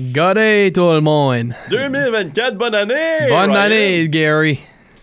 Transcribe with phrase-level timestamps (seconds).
[0.00, 1.54] God day, tout le monde.
[1.70, 2.94] 2024, bonne année!
[3.28, 3.54] Bonne Ryan.
[3.54, 4.58] année, Gary.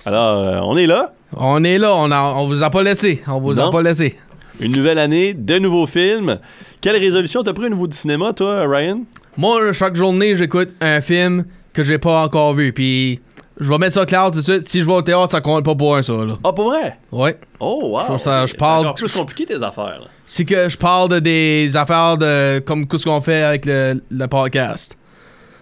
[0.05, 1.13] Alors, euh, on est là.
[1.33, 3.21] On est là, on, a, on vous a pas laissé.
[3.25, 3.69] On vous Non.
[3.69, 4.17] a pas laissé.
[4.59, 6.39] Une nouvelle année, de nouveaux films.
[6.81, 9.03] Quelle résolution t'as pris au niveau du cinéma, toi, Ryan?
[9.37, 12.73] Moi, chaque journée, j'écoute un film que j'ai pas encore vu.
[12.73, 13.21] Puis,
[13.61, 14.67] je vais mettre ça clair tout de suite.
[14.67, 16.37] Si je vais au théâtre, ça compte pas pour un, ça, là.
[16.43, 16.97] Ah, pour vrai?
[17.11, 17.39] Ouais.
[17.59, 18.01] Oh, wow!
[18.01, 19.99] Je trouve ça- je C'est parle- encore plus compliqué tes affaires.
[20.01, 20.07] là.
[20.25, 24.27] C'est que je parle de des affaires de comme ce qu'on fait avec le, le
[24.27, 24.97] podcast.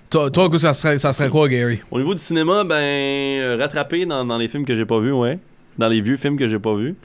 [0.09, 1.81] Toi, toi ça, serait, ça serait quoi, Gary?
[1.91, 5.11] Au niveau du cinéma, ben, euh, rattrapé dans, dans les films que j'ai pas vus,
[5.11, 5.37] ouais.
[5.77, 6.95] Dans les vieux films que j'ai pas vus.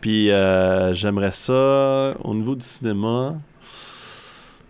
[0.00, 3.34] Puis, euh, j'aimerais ça, au niveau du cinéma,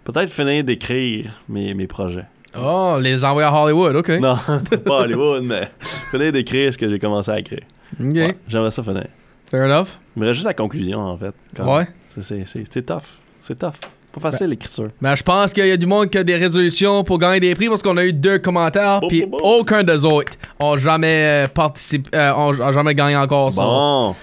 [0.04, 2.24] peut-être finir d'écrire mes, mes projets.
[2.60, 4.08] Oh, les envoyer à Hollywood, ok.
[4.20, 4.36] Non,
[4.84, 5.70] pas Hollywood, mais
[6.10, 7.60] finir d'écrire ce que j'ai commencé à écrire.
[8.00, 9.06] Ok, Ouais, j'aimerais ça finir.
[9.50, 9.88] fair enough.
[10.16, 11.34] Il me reste juste la conclusion, en fait.
[11.56, 11.86] Quand- Ouais.
[12.18, 13.02] C'est tough.
[13.42, 13.74] C'est tough.
[14.20, 14.88] Pas facile, l'écriture.
[15.00, 17.54] Mais je pense qu'il y a du monde qui a des résolutions pour gagner des
[17.54, 22.08] prix parce qu'on a eu deux commentaires, puis aucun des autres ont jamais euh, participé,
[22.14, 23.62] euh, ont, ont jamais gagné encore ça.
[23.62, 24.14] Bon.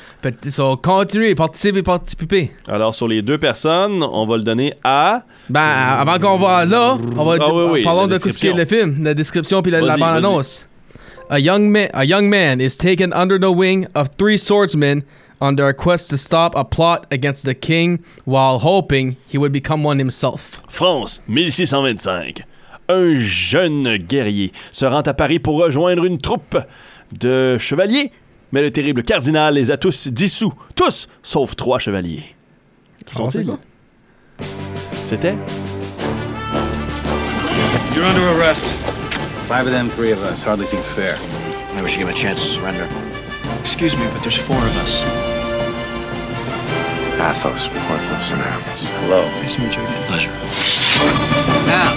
[0.49, 2.51] So, continuez, participez, participez.
[2.67, 5.23] Alors, sur les deux personnes, on va le donner à...
[5.49, 8.53] Ben, avant qu'on va là, on va Ah oui, oui, parlons de ce qui est
[8.53, 10.67] le film, la description puis la, la bande-annonce.
[11.29, 15.03] A young man, a young man is taken under the wing of three swordsmen
[15.43, 19.83] on their quest to stop a plot against the king while hoping he would become
[19.83, 20.61] one himself.
[20.69, 22.43] France, 1625.
[22.89, 26.57] Un jeune guerrier se rend à Paris pour rejoindre une troupe
[27.19, 28.11] de chevaliers,
[28.53, 30.53] mais le terrible cardinal les a tous dissous.
[30.75, 32.23] Tous, sauf trois chevaliers.
[33.05, 33.57] Qui Ah, sont-ils?
[35.05, 35.35] C'était?
[37.95, 38.65] You're under arrest.
[39.47, 40.41] Five of them, three of us.
[40.43, 41.17] Hardly seems fair.
[41.73, 42.87] Maybe we should give him a chance to surrender.
[43.59, 45.03] Excuse me, but there's four of us.
[47.23, 48.83] Athos, Porthos, and Aramis.
[49.07, 49.23] Hello.
[49.39, 49.83] Nice to meet you.
[50.11, 50.35] Pleasure.
[51.63, 51.95] Now,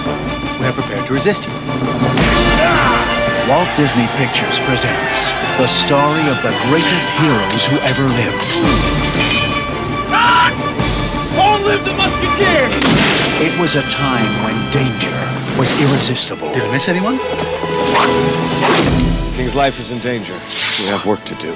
[0.55, 1.53] we are prepared to resist you.
[3.51, 8.47] Walt Disney Pictures presents the story of the greatest heroes who ever lived.
[11.35, 12.71] Long live the Musketeers!
[13.43, 15.11] It was a time when danger
[15.59, 16.47] was irresistible.
[16.53, 17.19] Did I miss anyone?
[19.35, 20.33] King's life is in danger.
[20.33, 21.51] We have work to do.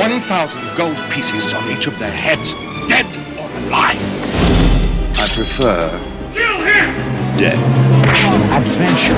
[0.00, 2.54] 1,000 gold pieces on each of their heads,
[2.88, 3.04] dead
[3.36, 4.00] or alive.
[5.20, 5.90] I prefer
[6.32, 6.88] Kill him!
[7.36, 7.58] dead.
[8.50, 9.12] Adventure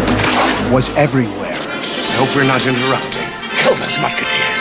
[0.74, 1.54] was everywhere.
[1.54, 3.28] I hope we're not interrupting.
[3.62, 4.60] Kill those musketeers.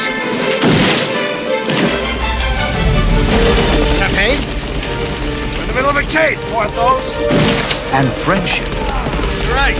[3.97, 4.41] Champagne?
[5.55, 7.01] We're in the middle of a cave, Porthos.
[7.93, 8.67] And friendship
[9.51, 9.75] Right.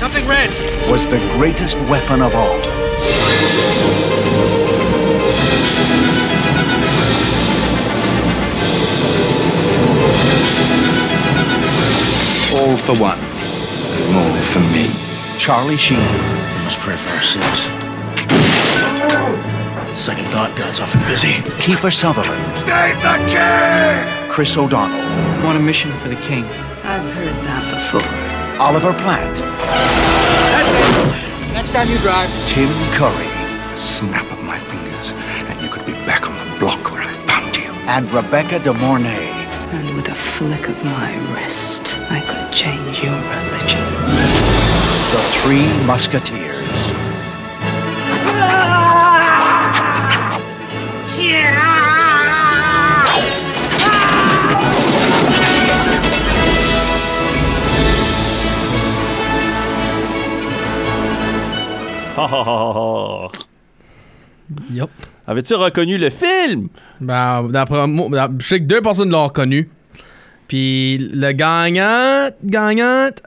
[0.00, 0.50] Something red.
[0.90, 2.60] was the greatest weapon of all.
[12.56, 13.18] All for one.
[14.12, 14.90] More for me.
[15.38, 17.58] Charlie Sheen, We must pray for our sins.
[19.96, 21.34] Second thought, God's often busy.
[21.62, 24.30] Kiefer Sutherland, Save the king!
[24.30, 24.98] Chris O'Donnell,
[25.44, 26.44] want a mission for the king.
[26.84, 28.60] I've heard that before.
[28.60, 29.34] Oliver Platt,
[30.52, 31.52] That's it.
[31.52, 32.28] Next time you drive.
[32.46, 33.28] Tim Curry,
[33.76, 35.12] Snap of my fingers,
[35.48, 37.70] and you could be back on the block where I found you.
[37.88, 39.35] and Rebecca De Mornay.
[40.36, 43.84] Flick of my wrist, I could change your religion.
[45.12, 46.92] The Three Musketeers.
[62.16, 63.30] Ha, ha, ha, ha, ha.
[64.70, 64.90] Yup.
[65.26, 66.68] Avais-tu reconnu le film?
[67.00, 69.68] Ben, d'après moi, d'ap- je sais que deux personnes l'ont reconnu.
[70.48, 73.22] Puis le gagnant, gagnante,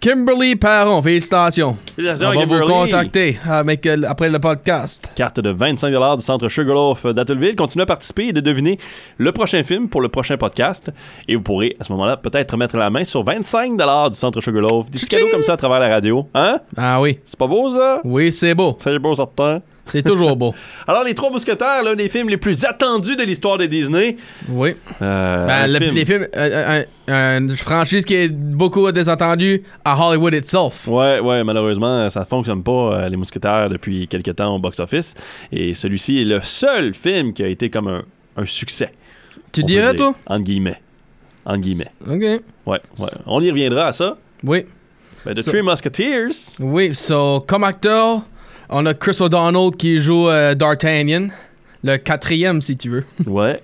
[0.00, 1.76] Kimberly Perron, félicitations.
[1.94, 2.66] Félicitations, On va Kimberly.
[2.66, 5.12] vous contacter avec, euh, après le podcast.
[5.14, 7.54] Carte de 25 du centre Sugarloaf d'Attleville.
[7.54, 8.78] Continuez à participer et de deviner
[9.18, 10.90] le prochain film pour le prochain podcast.
[11.28, 13.76] Et vous pourrez, à ce moment-là, peut-être mettre la main sur 25
[14.10, 14.90] du centre Sugarloaf.
[14.90, 16.26] Des petits cadeaux comme ça à travers la radio.
[16.34, 16.58] Hein?
[16.76, 18.00] Ah oui, C'est pas beau, ça?
[18.02, 18.76] oui, c'est beau.
[18.80, 19.62] C'est beau, certain.
[19.86, 20.54] C'est toujours beau.
[20.86, 24.16] Alors, Les Trois Mousquetaires, l'un des films les plus attendus de l'histoire de Disney.
[24.48, 24.76] Oui.
[25.02, 25.94] Euh, Ben, un le- film.
[25.96, 30.86] les films, euh, euh, une franchise qui est beaucoup désattendue à Hollywood itself.
[30.86, 32.70] Ouais, ouais, malheureusement, ça fonctionne pas,
[33.02, 35.14] euh, Les Mousquetaires, depuis quelques temps au box-office.
[35.50, 38.02] Et celui-ci est le seul film qui a été comme un,
[38.36, 38.92] un succès.
[39.50, 39.96] Tu dirais, dire.
[39.96, 40.14] toi?
[40.26, 40.80] Entre guillemets.
[41.44, 41.90] Entre guillemets.
[42.06, 42.20] OK.
[42.22, 43.08] Ouais, ouais.
[43.26, 44.16] On y reviendra à ça.
[44.44, 44.64] Oui.
[45.26, 46.56] Ben, The So- Three Musketeers.
[46.60, 48.22] Oui, so, comme acteur,
[48.72, 51.28] on a Chris O'Donnell qui joue euh, D'Artagnan,
[51.84, 53.04] le quatrième si tu veux.
[53.26, 53.60] Ouais.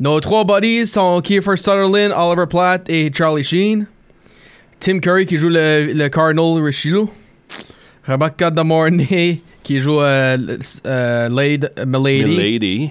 [0.00, 3.86] Nos trois buddies sont Kiefer Sutherland, Oliver Platt et Charlie Sheen.
[4.80, 7.06] Tim Curry qui joue le, le Cardinal Richelieu.
[8.06, 10.36] Rebecca De Mornay qui joue euh,
[10.86, 12.36] euh, Lady Milady.
[12.36, 12.90] Milady.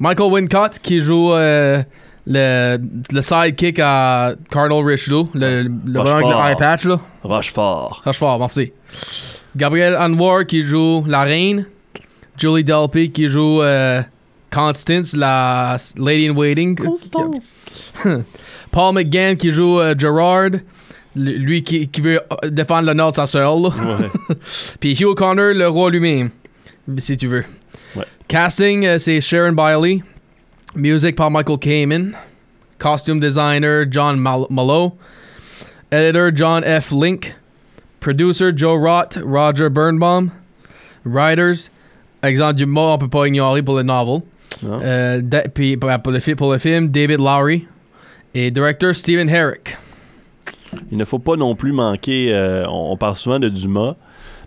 [0.00, 1.82] Michael Wincott qui joue euh,
[2.26, 2.78] le,
[3.12, 5.22] le sidekick à Cardinal Richelieu.
[5.34, 6.46] Le, le le Rochefort.
[6.48, 7.00] eye patch là.
[7.22, 8.02] Rochefort.
[8.04, 8.72] Rochefort, merci.
[9.56, 11.66] Gabriel Anwar qui joue la reine.
[12.36, 14.02] Julie Delpy qui joue euh,
[14.50, 16.76] Constance, la lady in waiting.
[18.70, 20.50] Paul McGann qui joue euh, Gerard.
[21.16, 23.56] Lui qui, qui veut euh, défendre l'honneur de sa sœur.
[23.58, 23.68] là.
[23.68, 24.36] Ouais.
[24.80, 26.30] Puis Hugh Connor, le roi lui-même.
[26.98, 27.44] Si tu veux.
[27.94, 28.04] Ouais.
[28.26, 30.02] Casting, euh, c'est Sharon Biley.
[30.74, 32.16] Music par Michael Kamen.
[32.78, 34.96] Costume designer John Mal- Mallow.
[35.92, 36.90] Editor John F.
[36.90, 37.32] Link.
[38.08, 40.30] Producer Joe Roth, Roger Birnbaum.
[41.06, 41.70] Writers,
[42.22, 44.20] exemple du mot on peut pas ignorer pour le novel.
[44.62, 45.22] Euh,
[45.54, 47.66] puis pour, pour le, fi- pour le film, David Lowry.
[48.34, 49.78] Et directeur Stephen Herrick.
[50.92, 52.28] Il ne faut pas non plus manquer.
[52.30, 53.94] euh, on, on parle souvent de Dumas,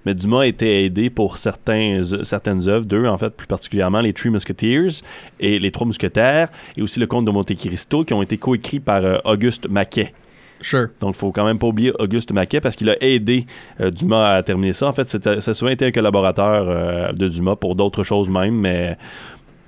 [0.05, 4.13] mais Dumas a été aidé pour certains, certaines œuvres, deux en fait, plus particulièrement les
[4.13, 5.01] Three Musketeers
[5.39, 8.79] et les Trois Mousquetaires, et aussi le Comte de Monte Cristo, qui ont été coécrits
[8.79, 10.13] par euh, Auguste Maquet.
[10.61, 10.87] Sure.
[11.01, 13.45] Donc, il faut quand même pas oublier Auguste Maquet parce qu'il a aidé
[13.79, 14.87] euh, Dumas à terminer ça.
[14.87, 18.29] En fait, c'était- ça a souvent été un collaborateur euh, de Dumas pour d'autres choses
[18.29, 18.97] même, mais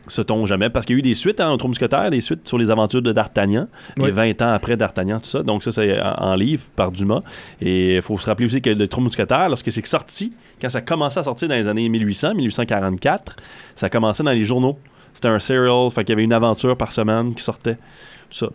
[0.07, 0.69] sait-on jamais.
[0.71, 3.03] Parce qu'il y a eu des suites hein, Trois Mousquetaires, des suites sur les aventures
[3.03, 4.09] de D'Artagnan, Oui.
[4.09, 5.43] et 20 ans après D'Artagnan, tout ça.
[5.43, 7.21] Donc, ça, c'est en, en livre par Dumas.
[7.61, 10.81] Et il faut se rappeler aussi que le Trois Mousquetaires, lorsque c'est sorti, quand ça
[10.81, 13.35] commençait à sortir dans les années 1800, 1844,
[13.75, 14.79] ça commençait dans les journaux.
[15.19, 17.75] C'était un serial, fait qu'il y avait une aventure par semaine qui sortait.
[17.75, 18.49] Tout ça.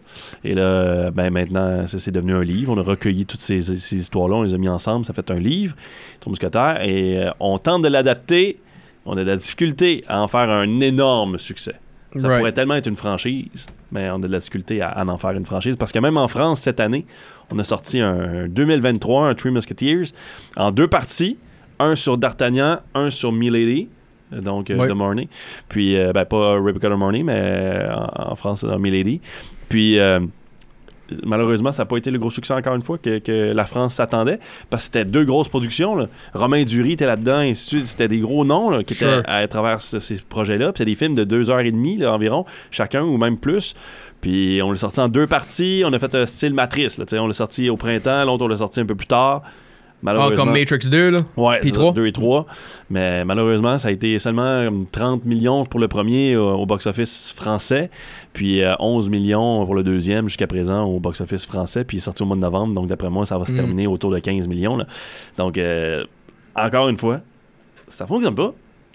[0.44, 2.72] Et là, ben maintenant, ça c'est devenu un livre.
[2.72, 5.38] On a recueilli toutes ces, ces histoires-là, on les a mis ensemble, ça fait un
[5.38, 5.76] livre,
[6.20, 8.60] Trois Mousquetaires, et euh, on tente de l'adapter.
[9.04, 11.74] On a de la difficulté à en faire un énorme succès.
[12.16, 12.38] Ça Right.
[12.38, 15.32] pourrait tellement être une franchise, mais on a de la difficulté à, à en faire
[15.32, 15.76] une franchise.
[15.76, 17.04] Parce que même en France, cette année,
[17.50, 20.04] on a sorti un 2023, un Three Musketeers,
[20.56, 21.36] en deux parties.
[21.80, 23.88] Un sur D'Artagnan, un sur Milady,
[24.40, 25.28] donc euh, de Mornay.
[25.68, 29.20] Puis, euh, ben, pas Rebecca de Mornay, mais euh, en, en France, c'est dans Milady.
[29.68, 29.98] Puis,
[31.24, 33.94] malheureusement, ça n'a pas été le gros succès, encore une fois, que, que la France
[33.94, 34.38] s'attendait.
[34.70, 35.94] Parce que c'était deux grosses productions.
[35.96, 36.06] là.
[36.32, 37.86] Romain Dury était là-dedans, et ainsi de suite.
[37.86, 39.18] C'était des gros noms là, qui Sure.
[39.18, 40.72] étaient à, travers ce- ces projets-là.
[40.72, 43.74] Puis c'est des films de deux heures et demie là, environ, chacun, ou même plus.
[44.20, 45.82] Puis on l'a sorti en deux parties.
[45.86, 46.98] On a fait un style matrice.
[47.12, 49.42] On l'a sorti au printemps, l'autre on l'a sorti un peu plus tard.
[50.06, 51.18] Ah, comme Matrix 2, là.
[51.36, 51.92] Ouais, Puis c'est ça, trois.
[51.92, 52.46] 2 et 3.
[52.90, 57.32] Mais malheureusement, ça a été seulement comme 30 millions pour le premier euh, au box-office
[57.36, 57.90] français,
[58.32, 62.02] puis euh, 11 millions pour le deuxième jusqu'à présent au box-office français, puis il est
[62.02, 63.56] sorti au mois de novembre, donc d'après moi, ça va se Mm.
[63.56, 64.76] terminer autour de 15 millions.
[64.76, 64.86] là.
[65.38, 66.04] Donc, euh,
[66.54, 67.20] encore une fois,
[67.88, 68.52] ça fonctionne pas.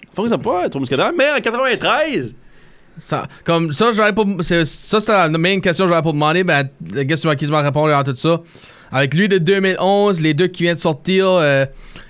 [0.08, 2.34] Ça fonctionne pas, Trois Mousquetaires, mais en 93!
[2.98, 4.24] Ça, comme ça, j'aurais pas.
[4.42, 6.44] c'est- Ça, c'était la main question que j'aurais pas demandé.
[6.44, 8.40] Ben, I guess tu m'as quasiment répondu à tout ça.
[8.92, 11.64] Avec lui de 2011, les deux qui viennent de sortir, euh,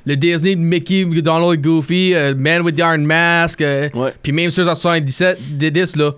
[0.07, 3.89] le Disney de Mickey, Donald et Goofy, euh, Man with the Iron Mask, euh,
[4.23, 6.13] puis même ceux en 77, des 10 là.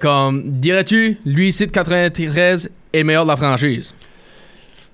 [0.00, 3.94] Comme, dirais-tu, lui ici de 93 est le meilleur de la franchise?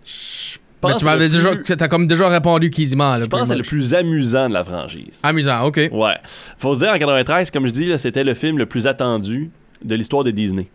[0.05, 3.17] Je pense tu m'avais déjà, plus- t'as comme déjà répondu quasiment.
[3.17, 5.19] Là, je pense que c'est le plus amusant de la franchise.
[5.22, 5.88] Amusant, ok.
[5.90, 6.14] Ouais.
[6.58, 9.50] Faut se dire, en 93, comme je dis, là, c'était le film le plus attendu
[9.82, 10.69] de l'histoire de Disney.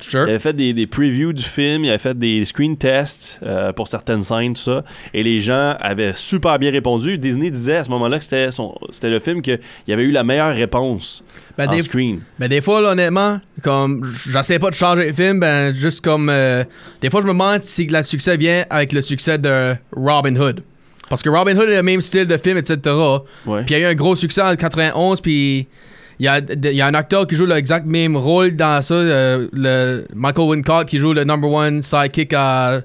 [0.00, 0.24] Sure.
[0.26, 3.72] Il avait fait des, des previews du film, il avait fait des screen tests euh,
[3.72, 4.84] pour certaines scènes, tout ça.
[5.14, 7.18] Et les gens avaient super bien répondu.
[7.18, 10.10] Disney disait à ce moment-là que c'était, son, c'était le film qu'il y avait eu
[10.10, 11.24] la meilleure réponse
[11.56, 12.20] Ben, en des, screen.
[12.38, 16.28] Ben des fois, là, honnêtement, comme j'essaie pas de changer le film, ben juste comme
[16.28, 16.64] euh,
[17.00, 20.62] des fois je me demande si le succès vient avec le succès de Robin Hood.
[21.08, 22.78] Parce que Robin Hood a le même style de film, etc.
[22.82, 25.68] Puis il y a eu un gros succès en 91, puis
[26.18, 26.40] il y a,
[26.72, 30.86] y a un acteur qui joue l'exact même rôle dans ça, euh, le Michael Wincott
[30.86, 32.80] qui joue le number one sidekick à,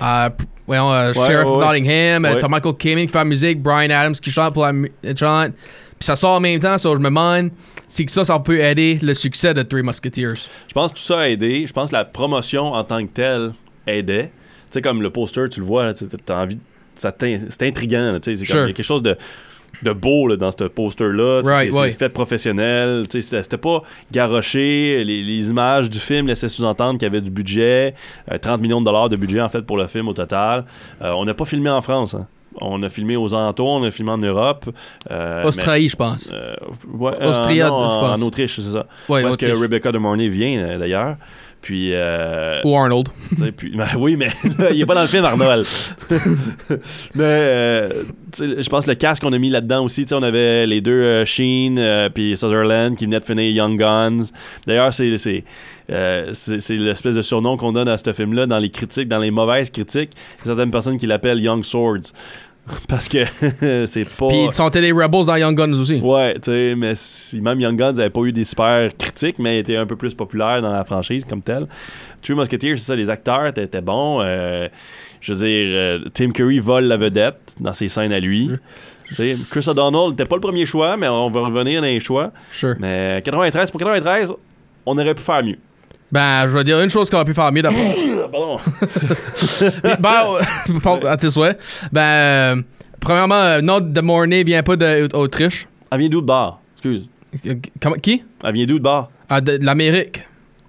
[0.00, 0.30] à
[0.66, 1.64] voyons, euh, Ouais, Sheriff ouais, of ouais.
[1.66, 4.72] Nottingham, euh, t'as Michael Kamen qui fait la musique, Brian Adams qui chante pour la
[5.16, 5.52] chante.
[5.98, 7.50] Puis ça sort en même temps, ça je me demande
[7.86, 10.34] si que ça, ça peut aider le succès de Three Musketeers.
[10.66, 11.66] Je pense que tout ça a aidé.
[11.66, 13.52] Je pense que la promotion en tant que telle
[13.86, 14.32] aidait.
[14.70, 15.92] Tu sais, comme le poster, tu le vois,
[16.24, 16.58] t'as envie.
[16.96, 18.18] C'est intriguant.
[18.22, 18.56] C'est comme- Sure.
[18.56, 19.16] il y a quelque chose de
[19.82, 21.40] de beau là, dans ce poster-là.
[21.44, 21.92] Right, c'est, ouais.
[21.92, 23.02] fait professionnel.
[23.10, 25.04] C'était, pas garoché.
[25.04, 27.94] Les, les images du film laissaient sous-entendre qu'il y avait du budget.
[28.30, 30.64] euh, 30 millions de dollars de budget en fait pour le film au total.
[31.02, 32.14] Euh, on n'a pas filmé en France.
[32.14, 32.26] hein.
[32.60, 34.66] On a filmé aux alentours, on a filmé en Europe.
[35.10, 36.30] euh, Australie, je pense.
[36.34, 36.54] euh,
[36.92, 38.20] ouais, Austria, euh, non, je en, pense.
[38.22, 38.86] en Autriche, c'est ça.
[39.08, 39.46] Ouais, Parce que.
[39.46, 41.16] Rebecca de Mornay vient euh, d'ailleurs.
[41.62, 43.08] Puis, euh, Ou Arnold.
[43.56, 44.26] puis ben oui, mais
[44.58, 45.64] là, il est pas dans le film Arnold.
[47.14, 48.02] mais euh,
[48.36, 51.24] je pense que le casque qu'on a mis là-dedans aussi, on avait les deux euh,
[51.24, 51.80] Sheen
[52.12, 54.24] puis Sutherland qui venaient de finir Young Guns.
[54.66, 55.44] D'ailleurs, c'est c'est
[56.32, 59.30] c'est c'est l'espèce de surnom qu'on donne à ce film-là dans les critiques, dans les
[59.30, 60.10] mauvaises critiques.
[60.14, 62.12] Il y a certaines personnes qui l'appellent Young Swords.
[62.88, 63.24] Parce que
[63.86, 64.28] c'est pas.
[64.28, 66.00] Puis ils sont des Rebels dans Young Guns aussi.
[66.00, 69.58] Ouais, tu sais, mais si même Young Guns n'avait pas eu des super critiques, mais
[69.58, 71.66] était un peu plus populaire dans la franchise comme tel.
[72.22, 74.20] True Musketeer, c'est ça, les acteurs étaient, bons.
[74.22, 74.68] euh,
[75.20, 78.50] je veux dire, euh, Tim Curry vole la vedette dans ses scènes à lui.
[79.08, 82.00] Tu sais, Chris O'Donnell n'était pas le premier choix, mais on va revenir dans les
[82.00, 82.32] choix.
[82.52, 82.76] Sure.
[82.78, 84.32] Mais 93 pour 93,
[84.86, 85.58] on aurait pu faire mieux.
[86.12, 87.96] Ben, je vais dire une chose qu'on aurait pu faire mieux d'après.
[88.30, 88.58] Pardon.
[88.58, 89.66] Puis,
[89.98, 90.12] ben,
[90.86, 91.58] euh, à tes souhaits.
[91.90, 92.62] Ben, euh,
[93.00, 95.66] premièrement, euh, Note de Mornay vient pas d'Autriche.
[95.90, 96.60] Elle vient d'où de bord?
[96.76, 97.08] Excuse.
[97.46, 98.22] Euh, comment- Qui?
[98.44, 99.10] Elle vient d'où de bord?
[99.30, 100.22] Ah, de, de l'Amérique.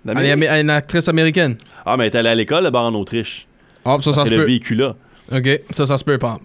[0.08, 1.56] Elle est une actrice américaine.
[1.86, 3.46] Ah, mais elle est allée à l'école là-bas en Autriche.
[3.86, 4.46] Ah, ça, ça C'est se le peut.
[4.48, 4.96] véhicule là.
[5.32, 6.40] Ok, ça, ça se peut pas.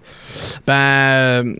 [0.66, 1.54] Ben,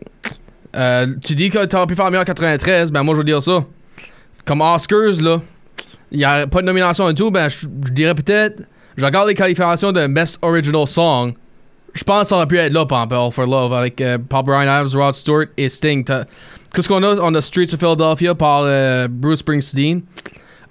[0.75, 3.41] euh, tu dis que t'aurais pu faire mieux en 93, ben moi je veux dire
[3.43, 3.65] ça.
[4.45, 5.41] Comme Oscars, là,
[6.11, 8.63] il n'y a pas de nomination et tout, ben je dirais peut-être,
[8.97, 11.33] je regarde les qualifications de Best Original Song,
[11.93, 14.43] je pense que ça aurait pu être là, exemple, All for Love, avec euh, Paul
[14.45, 16.05] Brian Adams, Rod Stewart et Sting.
[16.73, 17.15] Qu'est-ce qu'on a?
[17.15, 20.03] On a Streets of Philadelphia par euh, Bruce Springsteen.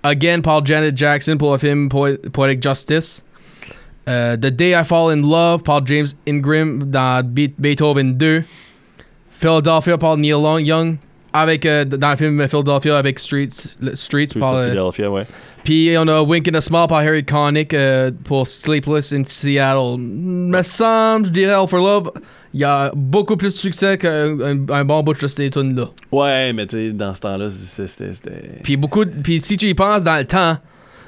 [0.05, 3.25] Again par Janet Jackson pour le film Po- Poetic Justice.
[4.09, 8.45] Euh, The Day I Fall in Love par James Ingram dans Be- Beethoven 2.
[9.33, 10.97] Philadelphia par Neil Young.
[11.33, 15.11] Avec, euh, dans le film Philadelphia avec Streets, le- Streets Streets par, of euh, Philadelphia,
[15.11, 15.27] ouais.
[15.63, 19.99] puis on a Wink and a Smile par Harry Connick euh, pour Sleepless in Seattle.
[19.99, 22.13] Me semble, je dirais All for Love,
[22.55, 25.77] il y a beaucoup plus de succès qu'un un, un bon bout de ces tunes
[25.77, 25.91] là.
[26.11, 28.61] Ouais, mais tu sais, dans ce temps-là, c'est- c'était.
[28.63, 30.57] Puis beaucoup, puis si tu y penses dans le temps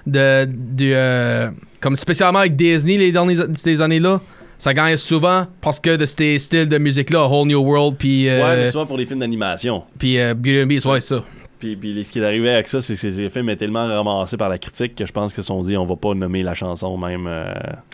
[0.07, 1.49] de, de euh,
[1.81, 4.21] comme spécialement avec Disney les dernières ces années là,
[4.61, 8.29] ça gagne souvent parce que de ces styles de musique là, Whole New World puis
[8.29, 9.83] euh, Ouais, mais souvent pour les films d'animation.
[9.99, 11.25] puis euh, Beauty and Beast, ouais ça.
[11.59, 14.37] Puis, puis ce qui est arrivé avec ça, c'est que le film est tellement ramassé
[14.37, 16.55] par la critique que je pense qu'ils se sont dit on va pas nommer la
[16.55, 17.53] chanson même euh,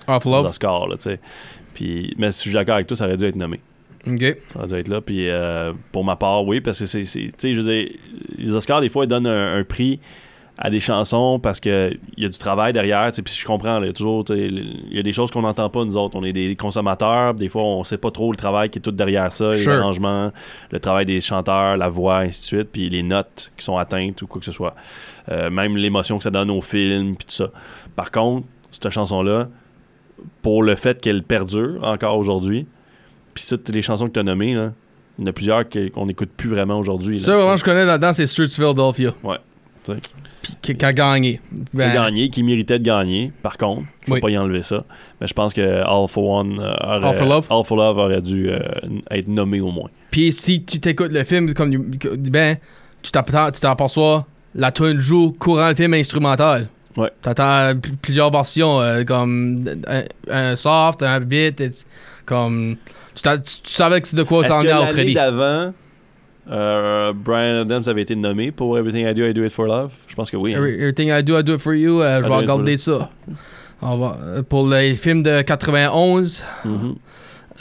[0.08, 0.46] aux Love.
[0.46, 1.20] Oscars, là, tu sais.
[1.74, 3.60] Puis, mais si je suis d'accord avec toi, ça aurait dû être nommé.
[4.06, 4.36] Ok.
[4.52, 5.00] Ça aurait dû être là.
[5.00, 7.04] Puis euh, pour ma part, oui, parce que c'est.
[7.04, 7.88] c'est- Tu sais, je veux dire,
[8.38, 9.98] les Oscars, des fois, ils donnent un, un prix
[10.58, 13.10] à des chansons parce qu'il y a du travail derrière.
[13.12, 14.24] Puis je comprends, là, il y a toujours.
[14.30, 16.16] Il y a des choses qu'on n'entend pas, nous autres.
[16.16, 17.34] On est des consommateurs.
[17.34, 20.32] Des fois, on sait pas trop le travail qui est tout derrière ça, les arrangements,
[20.70, 22.68] le travail des chanteurs, la voix, ainsi de suite.
[22.72, 24.74] Puis les notes qui sont atteintes ou quoi que ce soit.
[25.30, 27.50] Euh, même l'émotion que ça donne au film, puis tout ça.
[27.94, 29.48] Par contre, cette chanson-là,
[30.42, 32.66] pour le fait qu'elle perdure encore aujourd'hui,
[33.34, 34.72] puis ça, toutes les chansons que tu as nommées, là,
[35.18, 37.20] il y en a plusieurs qu'on n'écoute plus vraiment aujourd'hui.
[37.20, 39.14] Ça vraiment je connais là-dedans c'est Streets of Philadelphia.
[39.22, 39.38] Ouais.
[40.62, 41.40] Qui, qui a gagné.
[41.54, 43.82] Qui Ben, a gagné, qui méritait de gagner, par contre.
[44.02, 44.16] Je ne Oui.
[44.16, 44.84] vais pas y enlever ça.
[45.20, 47.46] Mais je pense que All for One euh, aurait, All for Love?
[47.50, 48.58] All for Love aurait dû euh,
[49.10, 49.90] être nommé au moins.
[50.10, 51.76] Puis si tu t'écoutes le film comme
[52.18, 52.56] ben
[53.02, 56.68] tu t'aperçois la tune joue courant le film instrumental.
[56.96, 57.10] Ouais.
[57.20, 61.86] T'entends p- plusieurs versions euh, comme un, un soft, un beat,
[62.24, 62.76] comme
[63.14, 63.22] tu,
[63.64, 65.12] savais que c'est de quoi ça en est au crédit.
[65.14, 65.74] d'avant,
[66.50, 69.92] euh, Brian Adams avait été nommé pour Everything I Do, I Do It For Love?
[70.08, 70.54] Je pense que oui.
[70.54, 70.58] hein.
[70.58, 72.00] Every- Everything I do, I do it for you.
[72.02, 73.10] euh, je vais regarder ça.
[73.82, 76.94] On va, euh, pour les films de 91, Mhm.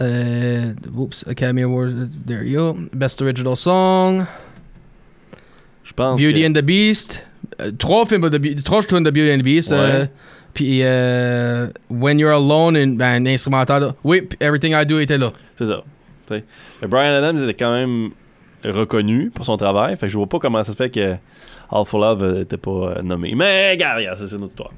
[0.01, 1.91] euh, oups, Academy Awards,
[2.27, 2.77] there you go.
[2.93, 4.25] Best Original Song,
[5.83, 6.47] Je pense Beauty que...
[6.47, 7.25] and the Beast.
[7.77, 9.71] Trois films de trois de Beauty and the Beast.
[9.71, 10.09] Ouais.
[10.53, 13.93] puis euh, When You're Alone, une, ben, un instrumental.
[14.03, 15.31] Oui, Everything I Do était là.
[15.55, 15.83] C'est ça.
[16.27, 16.43] tu sais.
[16.81, 18.11] Mais Brian Adams était quand même
[18.71, 19.95] reconnu pour son travail.
[19.97, 21.15] Fait que je vois pas comment ça se fait que
[21.71, 23.33] All for Love n'était pas euh, nommé.
[23.35, 24.71] Mais regarde, c'est notre histoire.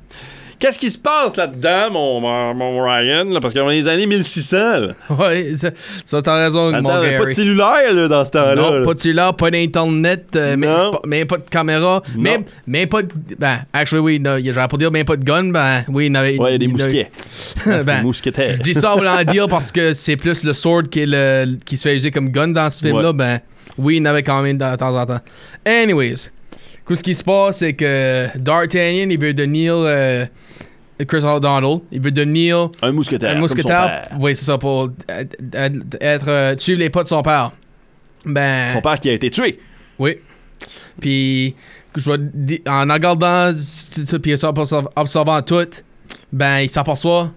[0.59, 3.25] Qu'est-ce qui se passe là-dedans, mon, mon, mon Ryan?
[3.25, 3.39] là?
[3.39, 4.57] Parce qu'on est les années 1600.
[4.57, 4.87] Là.
[5.09, 5.69] Ouais, ça,
[6.03, 7.35] ça t'as raison, Attends, mon pas de Gary.
[7.35, 8.55] cellulaire là, dans ce temps-là.
[8.55, 10.91] Non, pas de cellulaire, pas d'internet, euh, Non.
[11.27, 13.09] pas, de caméra, même, même pas de.
[13.37, 16.39] Ben, actually, oui, j'aurais pas dire même pas de gun, ben, oui, il y avait.
[16.39, 17.11] Ouais, il y a des mousquets.
[17.65, 18.55] ben, des mousquetaires.
[18.57, 21.57] je dis ça en voulant dire parce que c'est plus le sword qui, est le,
[21.65, 23.13] qui se fait user comme gun dans ce film-là, Ouais.
[23.13, 23.39] ben,
[23.77, 25.19] oui, il y en avait quand même de temps en temps.
[25.65, 26.31] Anyways,
[26.95, 29.73] ce qui se passe, c'est que D'Artagnan, il veut devenir.
[29.75, 30.25] euh,
[31.07, 33.35] Chris O'Donnell, il veut devenir Un mousquetaire.
[33.35, 34.07] un mousquetaire.
[34.19, 37.51] Oui, c'est ça, pour être, euh, suivre les pas de son père.
[38.25, 38.71] Ben.
[38.73, 39.59] Son père qui a été tué.
[39.99, 40.17] Oui.
[40.99, 41.55] Puis,
[41.95, 42.11] je
[42.67, 43.53] en regardant,
[44.23, 44.33] puis
[44.95, 45.67] observant tout,
[46.31, 47.31] ben, il s'aperçoit,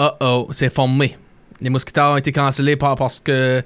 [0.00, 1.16] oh oh, c'est formé.
[1.60, 3.62] Les mousquetaires ont été cancellés par- parce que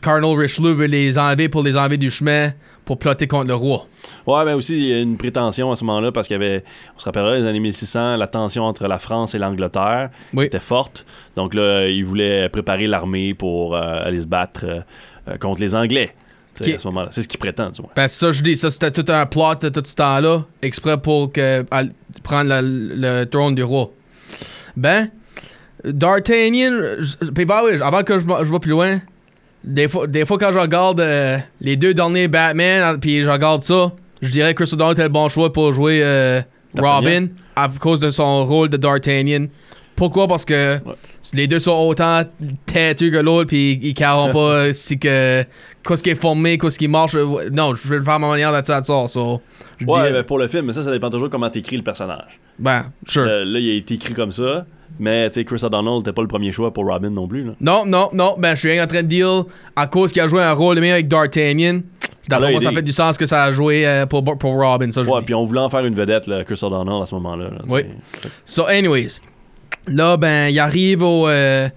[0.00, 2.52] Cardinal Richelieu veut les enlever pour les enlever du chemin
[2.86, 3.86] pour plotter contre le roi.
[4.26, 6.64] Ouais, mais aussi, il y a une prétention à ce moment-là parce qu'il y avait,
[6.96, 10.46] on se rappellera, les années 1600, la tension entre la France et l'Angleterre Oui.
[10.46, 11.06] était forte.
[11.36, 14.80] Donc là, il voulait préparer l'armée pour euh, aller se battre euh,
[15.28, 16.12] euh, contre les Anglais.
[16.60, 16.72] tu.
[16.72, 17.08] À ce moment-là.
[17.12, 17.90] C'est ce qu'il prétend, du moins.
[17.94, 20.98] Ben, c'est ça, je dis, ça c'était tout un plot de tout ce temps-là, exprès
[21.00, 21.82] pour que, à-
[22.22, 23.90] prendre la- le trône du roi.
[24.76, 25.08] Ben,
[25.84, 26.72] D'Artagnan,
[27.34, 28.98] puis bah oui, avant que je, je vais plus loin,
[29.62, 33.62] des fois, des fois quand je regarde euh, les deux derniers Batman, puis je regarde
[33.62, 33.92] ça,
[34.22, 36.40] je dirais que Chris O'Donnell était le bon choix pour jouer euh,
[36.78, 39.46] Robin à cause de son rôle de D'Artagnan.
[39.94, 40.28] Pourquoi?
[40.28, 40.78] Parce que
[41.32, 42.22] les deux sont autant
[42.66, 45.42] têtus que l'autre, puis ils carrent pas euh, si que
[45.86, 47.14] qu'est-ce qui est formé, qu'est-ce qui marche.
[47.14, 49.08] euh, Non, je vais le faire à ma manière de ça, ça.
[49.08, 49.40] so,
[49.80, 52.38] Ouais, dirais- ben, pour le film, mais ça, ça dépend toujours comment t'écris le personnage.
[52.58, 53.22] ben, sure.
[53.26, 54.66] Euh, là, il a été écrit comme ça,
[54.98, 57.44] mais tu sais, Chris O'Donnell n'était pas le premier choix pour Robin non plus.
[57.44, 57.52] Là.
[57.60, 59.44] Non, non, non, ben je suis rien en train de dire
[59.76, 61.80] à cause qu'il a joué un rôle de meilleur avec D'Artagnan.
[62.30, 64.52] Là, moi, il ça est- fait du sens que ça a joué euh, pour, pour
[64.54, 64.90] Robin.
[64.90, 67.14] Ça, je Ouais, puis on voulait en faire une vedette, là, Chris O'Donnell, à ce
[67.16, 67.44] moment-là.
[67.44, 67.82] là, Oui.
[68.22, 68.28] sais.
[68.44, 69.20] So, anyways,
[69.86, 71.28] là, ben, il arrive au.
[71.28, 71.68] euh,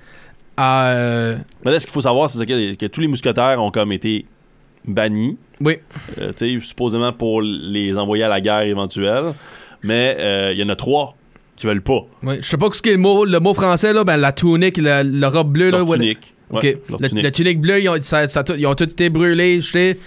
[0.58, 0.89] à.
[0.91, 3.91] euh, Mais là, ce qu'il faut savoir, c'est que, que tous les mousquetaires ont comme
[3.91, 4.25] été
[4.86, 5.38] bannis.
[5.62, 5.77] oui,
[6.15, 9.34] tu sais, supposément pour les envoyer à la guerre éventuelle.
[9.84, 10.18] Mais
[10.53, 11.15] il y en a trois
[11.56, 12.01] qui veulent pas.
[12.24, 12.36] oui.
[12.41, 15.03] Je sais pas ce qu'est le mot, le mot français, là, ben, la tunique, la,
[15.03, 15.79] le robe bleue, là.
[15.79, 16.34] Leur what- tunique.
[16.51, 16.63] Ok.
[16.63, 17.24] Ouais, le, tunique.
[17.25, 20.00] le tunique bleue, ils ont, ça- ça tout- ils ont tous été brûlés, jetés.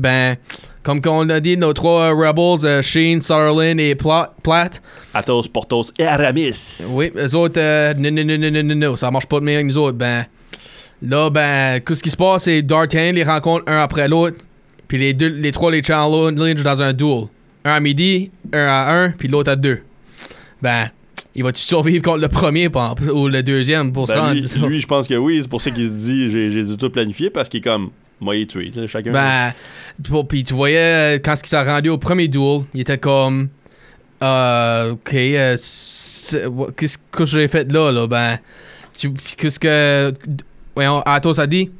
[0.00, 0.36] Ben,
[0.82, 4.80] comme on a dit, nos trois Rebels, euh, Sheen, Sutherland et Pla- Platt,
[5.12, 6.80] Athos, Porthos et Aramis.
[6.94, 9.62] Oui, eux autres, euh, non, non, non, non, non, non, ça marche pas de même
[9.62, 9.98] que nous autres.
[9.98, 10.24] Ben,
[11.02, 14.38] là, ben, qu'est-ce qui se passe, c'est D'Artagnan les rencontre un après l'autre,
[14.88, 17.24] puis les deux, les trois les challenge dans un duel.
[17.64, 19.80] Un à midi, un à un, puis l'autre à deux.
[20.62, 20.86] Ben,
[21.34, 22.68] il va-tu survivre contre le premier
[23.14, 24.32] ou le deuxième pour se Ben, rendre?
[24.34, 25.40] lui, lui, je pense que oui.
[25.42, 27.90] C'est pour ça qu'il se dit j'ai j'ai dû tout planifier parce qu'il est comme
[28.20, 28.70] moi, il est tué.
[28.86, 29.12] Chacun.
[29.12, 29.52] Ben,
[30.28, 33.48] puis tu voyais, euh, quand il s'est rendu au premier duel, il était comme.
[34.22, 35.56] Euh, ok, euh,
[36.76, 38.06] qu'est-ce que j'ai fait là, là?
[38.06, 38.38] Ben,
[38.92, 40.12] tu- qu'est-ce que.
[40.74, 41.70] Voyons, Athos a dit?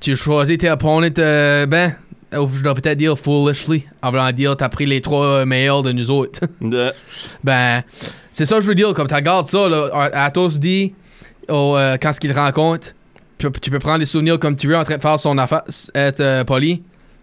[0.00, 1.94] Tu choisis tes opponents, euh, ben,
[2.36, 5.92] ou je dois peut-être dire foolishly, en voulant dire t'as pris les trois meilleurs de
[5.92, 6.40] nous autres.
[7.44, 7.82] Ben,
[8.32, 10.94] c'est ça que je veux dire, comme tu regardes ça, là, Athos dit,
[11.50, 12.94] euh, quand ce qu'il te rencontre,
[13.50, 15.62] tu peux, prendre des souvenirs comme tu veux en train de faire son affaire,
[15.94, 16.82] être euh, poli.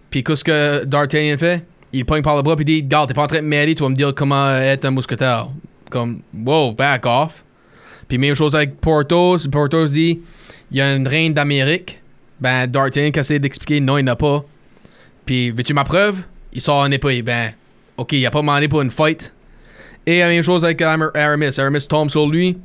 [0.10, 1.66] Puis qu'est-ce que D'Artagnan fait?
[1.92, 3.84] Il pogne par le bras puis dit Garde, t'es pas en train de m'aider, tu
[3.84, 5.48] vas me dire comment être un mousquetaire.
[5.90, 7.44] Comme, wow, back off.
[8.08, 9.48] Puis même chose avec Porthos.
[9.52, 10.20] Porthos dit
[10.72, 12.02] Il y a une reine d'Amérique.
[12.40, 14.44] Ben, D'Artagnan qui essaie d'expliquer Non, il n'a pas.
[15.26, 16.24] Puis, veux-tu ma preuve?
[16.54, 17.22] Il sort un épée.
[17.22, 17.52] Ben,
[17.98, 19.34] ok, il a pas demandé pour une fight.
[20.06, 21.60] Et la même chose avec Ar- Aramis.
[21.60, 22.58] Aramis tombe sur lui.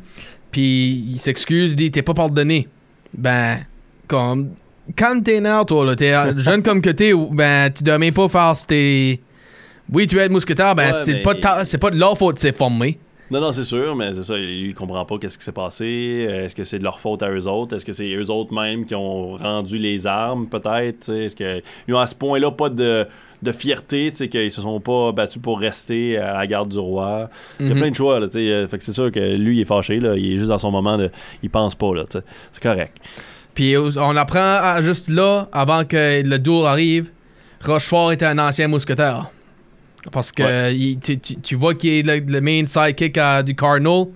[0.51, 2.69] Puis il s'excuse, il dit T'es pas pardonné.
[3.17, 3.59] Ben,
[4.09, 4.51] comme.
[4.99, 8.13] Quand t'es nerfs, toi, là, t'es euh, jeune comme que t'es, ben, tu dois même
[8.13, 9.21] pas faire si t'es.
[9.93, 12.17] Oui, tu es mousquetaire, ben, Ouais, c'est mais- pas, de ta- c'est pas de leur
[12.19, 12.99] faute, c'est formé.
[13.31, 14.37] Non, non, c'est sûr, mais c'est ça.
[14.37, 16.27] Lui, il comprend pas qu'est-ce qui s'est passé.
[16.29, 17.75] Euh, Est-ce que c'est de leur faute à eux autres?
[17.75, 21.09] Est-ce que c'est eux autres même qui ont rendu les armes, peut-être?
[21.09, 23.07] Est-ce qu'ils ont à ce point-là pas de,
[23.43, 26.79] de fierté, tu sais, qu'ils se sont pas battus pour rester à la garde du
[26.79, 27.31] roi?
[27.61, 27.81] Il y a Mhm.
[27.81, 28.51] plein de choix, là, tu sais.
[28.51, 30.17] euh, Fait que c'est sûr que lui, il est fâché, là.
[30.17, 31.11] Il est juste dans son moment de.
[31.43, 32.05] Il pense pas, là.
[32.11, 32.99] C'est correct.
[33.55, 37.09] Puis euh, on apprend à- juste là, avant que le duel arrive,
[37.65, 39.31] Rochefort était un ancien mousquetaire.
[40.13, 40.77] Parce que Ouais.
[40.77, 44.07] il- tu, tu- vois qu'il est le, le main sidekick à- du Cardinal.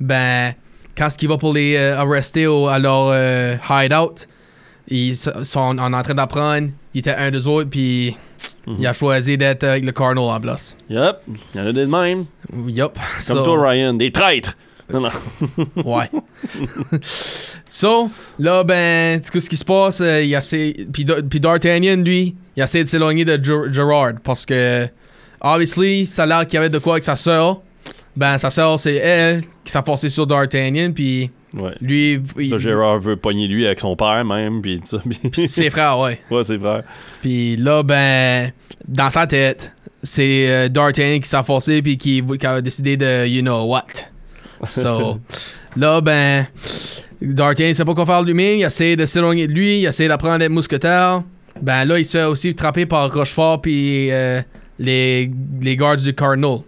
[0.00, 0.52] Ben,
[0.96, 4.26] quand ce qu'il va pour les euh, arrester au- à leur euh, hideout,
[4.88, 6.68] ils sont en, train d'apprendre.
[6.92, 8.16] Il était un des autres, puis
[8.66, 8.76] Mhm.
[8.78, 10.76] il a choisi d'être avec le Cardinal en place.
[10.90, 11.16] Yup,
[11.54, 12.26] il y en a des de même.
[12.68, 12.92] Yup.
[13.26, 13.94] Comme So- toi, Ryan.
[13.94, 14.56] Des traîtres!
[14.92, 15.10] Non, non.
[15.84, 16.10] Ouais.
[17.66, 20.74] so, là, ben, tu sais ce qui se passe, euh, il essaie.
[20.92, 24.86] Puis, Da- puis D'Artagnan, lui, il essaie de s'éloigner de Ger- Gerard parce que,
[25.44, 27.60] obviously, ça a l'air qu'il y avait de quoi avec sa sœur.
[28.16, 31.70] Ben, sa sœur, c'est elle qui s'est forcée sur D'Artagnan, puis Ouais.
[31.80, 34.98] lui, il- Là, Gérard veut pogner lui avec son père, même, puis ça.
[35.48, 36.20] ses frères, ouais.
[36.30, 36.82] ouais, c'est vrai.
[37.20, 38.50] Puis là, ben,
[38.88, 43.26] dans sa tête, c'est euh, D'Artagnan qui s'est forcé, puis qui, qui a décidé de,
[43.26, 43.84] you know what.
[44.66, 45.18] So,
[45.76, 46.46] là, ben,
[47.20, 50.42] D'Artagnan sait pas quoi faire lui-même, il essaie de s'éloigner de lui, il essaie d'apprendre
[50.42, 51.22] à être mousquetaire.
[51.60, 54.40] Ben là, il se fait aussi trapper par Rochefort, puis euh,
[54.78, 56.58] les, les gardes du Cardinal.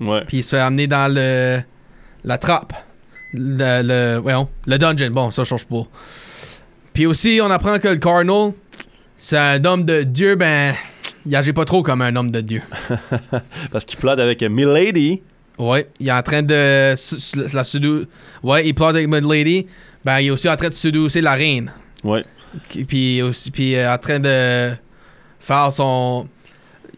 [0.00, 0.24] Ouais.
[0.26, 1.60] Puis il se fait amener dans le,
[2.24, 2.72] la trappe.
[3.34, 5.10] Le, le, voyons, le dungeon.
[5.10, 5.86] Bon, ça change pas.
[6.92, 8.52] Puis aussi, on apprend que le Cardinal,
[9.16, 10.74] c'est un homme de Dieu, ben,
[11.24, 12.62] il agit pas trop comme un homme de Dieu.
[13.70, 15.22] Parce qu'il plate avec Milady.
[15.58, 16.94] Ouais, il est en train de
[17.54, 18.06] la séduire.
[18.42, 19.66] Ouais, il plante avec Lady.
[20.04, 21.70] Ben, il est aussi en train de séduire la reine.
[22.02, 22.24] Ouais.
[22.88, 24.72] Puis aussi, puis euh, en train de
[25.38, 26.28] faire son.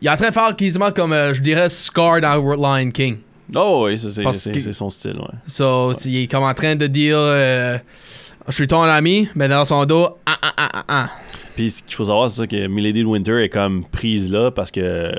[0.00, 3.18] Il est en train de faire quasiment comme, euh, je dirais, Scar dans Lion King.
[3.54, 5.38] Oh oui, c'est son style, ouais.
[5.46, 7.76] So, il est comme en train de dire euh,
[8.48, 11.10] Je suis ton ami, mais dans son dos, ah, ah, ah, ah, ah.
[11.54, 14.70] Puis ce qu'il faut savoir, c'est que Milady de Winter est comme prise là parce
[14.72, 15.12] que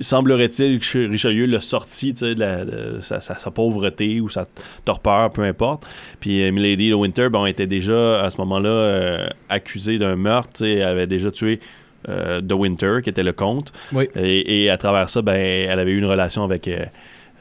[0.00, 4.46] semblerait-il que Richelieu l'a sorti de, la- de sa, sa- sa pauvreté ou sa
[4.84, 5.86] torpeur, peu importe.
[6.20, 10.64] Puis euh, Milady de Winter, bon, était déjà à ce moment-là euh, accusée d'un meurtre.
[10.64, 11.60] Elle avait déjà tué
[12.08, 13.72] euh, de Winter, qui était le comte.
[13.92, 14.08] Oui.
[14.16, 16.68] Et, et à travers ça, ben, elle avait eu une relation avec.
[16.68, 16.84] euh,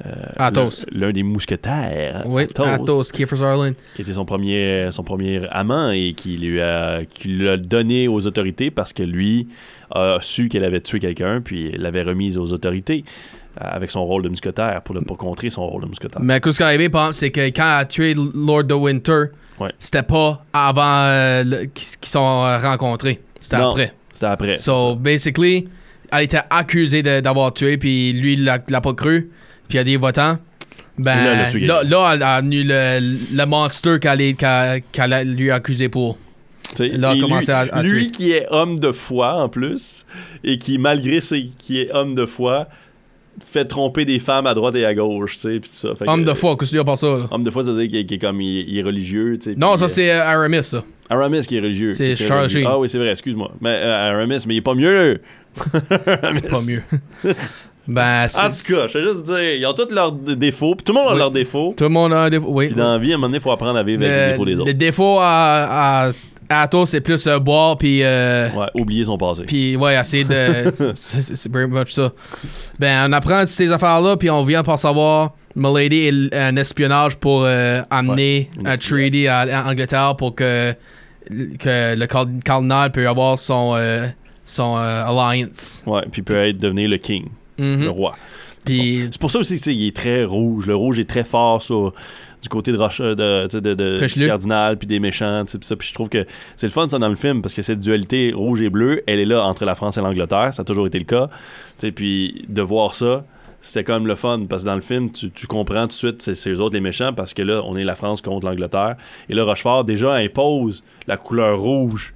[0.05, 0.85] euh, Athos.
[0.91, 2.21] l'un- des mousquetaires.
[2.27, 3.73] Oui, Athos Athos, Kiefer Sutherland.
[3.95, 8.27] qui était son premier, son premier amant et qui lui a qui l'a donné aux
[8.27, 9.47] autorités parce que lui
[9.89, 13.05] a su qu'elle avait tué quelqu'un puis l'avait remise aux autorités
[13.59, 16.21] avec son rôle de mousquetaire pour, le, pour contrer son rôle de mousquetaire.
[16.21, 19.23] Mais ce qui est arrivé, par c'est que quand elle a tué Lord de Winter,
[19.59, 19.71] Ouais.
[19.79, 23.19] c'était pas avant euh, qu'ils sont rencontrés.
[23.39, 23.93] C'était après.
[24.17, 24.57] C'était après.
[24.57, 25.67] So, basically,
[26.11, 29.29] elle était accusée d'avoir tué, puis lui, il l'a l'a pas cru,
[29.67, 30.39] puis il y a des votants.
[30.97, 35.13] Ben, Là, elle a tué là, là, elle a venu le, le monster qu'elle qu'elle
[35.13, 36.17] a lui accusé pour.
[36.97, 40.05] Là, lui, à- à lui qui est homme de foi en plus
[40.43, 42.67] et qui malgré ses qui est homme de foi
[43.45, 45.95] fait tromper des femmes à droite et à gauche, tu sais, puis tout ça.
[45.95, 47.07] Fait que- Homme de foi, qu'est-ce que tu dis par ça?
[47.07, 47.27] là?
[47.31, 49.51] Homme de foi, ça veut dire qu'il est, est comme il, il est religieux, tu
[49.51, 49.55] sais.
[49.57, 50.83] Non, ça euh, c'est euh, Aramis, ça.
[51.09, 51.93] Aramis qui est religieux.
[51.93, 52.63] C'est est Charles religieux.
[52.67, 53.51] Ah oui, c'est vrai, excuse-moi.
[53.61, 55.19] Mais euh, Aramis, mais il est pas mieux.
[56.21, 56.41] Aramis.
[56.41, 56.81] Pas mieux.
[57.87, 60.93] ben, En tout cas, je vais juste dire, ils ont tous leurs défauts, puis tout
[60.93, 61.19] le monde a Oui.
[61.19, 61.73] leurs défauts.
[61.77, 62.47] tout le monde a un défaut.
[62.49, 62.67] Oui.
[62.67, 64.25] Puis dans la vie, à un moment donné, il faut apprendre à vivre avec les
[64.25, 64.71] Le, défauts des autres.
[64.73, 66.11] défaut à, à, à
[66.49, 68.01] Athos, c'est plus euh, boire, puis.
[68.03, 69.43] euh, Ouais, oublier son passé.
[69.43, 70.71] Puis, ouais, essayer de.
[70.95, 72.11] c'est very much ça.
[72.79, 75.33] Ben, on apprend ces affaires-là, puis on vient pour savoir.
[75.55, 75.97] Milady
[76.31, 80.73] est un espionnage pour euh, amener une un treaty à, à Angleterre pour que,
[81.59, 83.75] que le car- cardinal peut avoir son,
[84.45, 85.83] son alliance.
[85.87, 87.25] Ouais, puis peut être devenir le king,
[87.57, 87.81] Mhm.
[87.85, 88.13] le roi.
[88.65, 90.67] Puis, C'est pour ça aussi, tu sais, il est très rouge.
[90.67, 91.93] Le rouge est très fort sur
[92.41, 95.57] du côté de, Roche, de, tu sais, de, de- du cardinal, puis des méchants, puis
[95.65, 95.75] ça.
[95.75, 98.31] Puis je trouve que c'est le fun, ça, dans le film, parce que cette dualité
[98.33, 100.53] rouge et bleu, elle est là entre la France et l'Angleterre.
[100.53, 101.29] Ça a toujours été le cas.
[101.95, 103.25] Puis de voir ça,
[103.61, 105.93] c'était quand même le fun, parce que dans le film, tu, tu comprends tout de
[105.93, 108.45] suite, c'est c'est eux autres les méchants, parce que là, on est la France contre
[108.45, 108.95] l'Angleterre.
[109.29, 112.13] Et là, Rochefort, déjà, impose la couleur rouge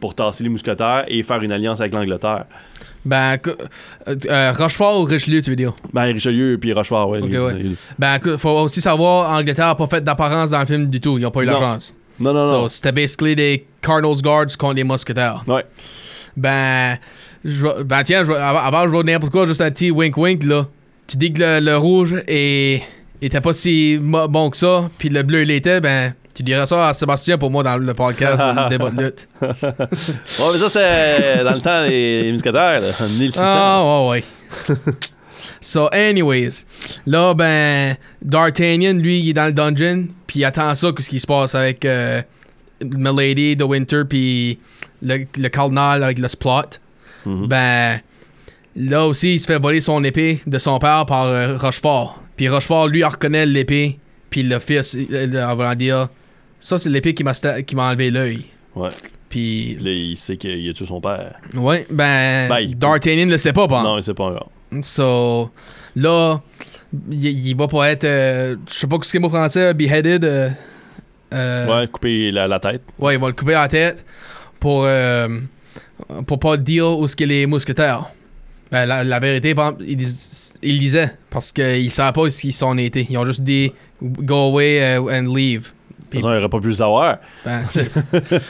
[0.00, 2.44] pour tasser les mousquetaires et faire une alliance avec l'Angleterre.
[3.04, 3.36] Ben,
[4.08, 5.72] euh, euh, Rochefort ou Richelieu, tu veux dire?
[5.92, 7.18] Ben, Richelieu puis Rochefort, ouais.
[7.22, 7.62] Ok, lui, ouais.
[7.98, 11.18] Ben, faut aussi savoir, Angleterre n'a pas fait d'apparence dans le film du tout.
[11.18, 11.58] Ils n'ont pas eu la Non.
[11.58, 11.94] chance.
[12.18, 12.62] Non, non, non.
[12.62, 15.42] So, c'était basically des Cardinals Guards contre des mousquetaires.
[15.46, 15.64] Ouais.
[16.36, 16.96] Ben,
[17.44, 20.44] je ben tiens, je avant, avant, je vais n'importe quoi, juste un petit wink wink
[20.44, 20.66] là.
[21.06, 22.82] Tu dis que le, le rouge est,
[23.20, 26.88] était pas si bon que ça, puis le bleu il était, ben, tu dirais ça
[26.88, 29.28] à Sébastien pour moi dans le podcast, le débat de lutte.
[29.40, 29.52] Ouais,
[30.52, 33.40] mais ça, c'est dans le temps des, des en 1600.
[33.44, 34.24] Ah, ouais,
[34.68, 34.74] ouais.
[35.60, 36.64] so, anyways,
[37.06, 41.20] là, ben, D'Artagnan, lui, il est dans le dungeon, puis il attend ça, qu'est-ce qui
[41.20, 42.20] se passe avec euh,
[42.84, 44.58] Milady, The Winter, puis
[45.02, 46.78] le, le cardinal avec le splot.
[47.26, 47.46] Mhm.
[47.46, 48.00] Ben,
[48.76, 52.20] là aussi, il se fait voler son épée de son père par euh, Rochefort.
[52.36, 53.98] Puis Rochefort, lui, il reconnaît l'épée,
[54.30, 56.08] puis le fils, il- il- en voulant dire,
[56.64, 58.46] ça, c'est l'épée qui m'a qui m'a enlevé l'œil.
[58.74, 58.88] Ouais.
[59.28, 61.34] Puis, Là, il sait qu'il a tué son père.
[61.54, 64.50] ouais, ben, Ben, D'Artagnan le sait pas, par Non, il sait pas encore.
[64.82, 65.50] So,
[65.96, 66.40] là,
[67.10, 70.24] il, il va pas être, euh, je sais pas ce qu'il mot français, beheaded.
[70.24, 70.48] euh,
[71.32, 72.82] euh, Ouais, couper la, la tête.
[72.98, 74.04] ouais, il va le couper la tête
[74.60, 75.28] pour, euh,
[76.26, 78.06] pour pas dire où ce qu'il est mousquetaire.
[78.70, 80.08] Ben, la, la vérité, par exemple, il,
[80.62, 83.06] il disait, parce qu'ils savaient pas où ils sont été.
[83.10, 83.72] Ils ont juste dit
[84.02, 85.72] go away and leave.
[86.14, 87.18] De toute façon, il aurait pas pu le savoir.
[87.44, 87.64] Ben,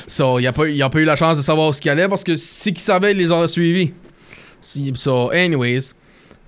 [0.06, 2.36] so, il a pas, eu la chance de savoir où ce qu'il allait parce que
[2.36, 3.92] si qu'il savait, il les aurait suivis.
[4.60, 5.92] So, anyways,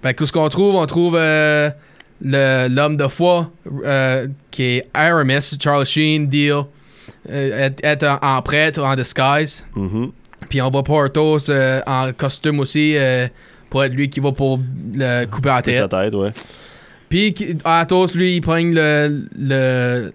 [0.02, 0.76] ben, qu'est-ce qu'on trouve?
[0.76, 1.70] On trouve euh,
[2.22, 3.50] l'homme de foi
[3.84, 6.62] euh, qui est Aramis, Charles Sheen, deal,
[7.30, 9.64] euh, être, être en, en prêtre, en disguise.
[9.74, 10.12] Mhm.
[10.48, 11.50] Puis on voit Portos
[11.86, 12.96] en costume aussi
[13.68, 14.60] pour être lui qui va pour
[14.94, 15.90] le couper la Couper sa tête.
[15.90, 16.32] tête, ouais.
[17.08, 20.12] Puis Athos, lui, il prend le, le,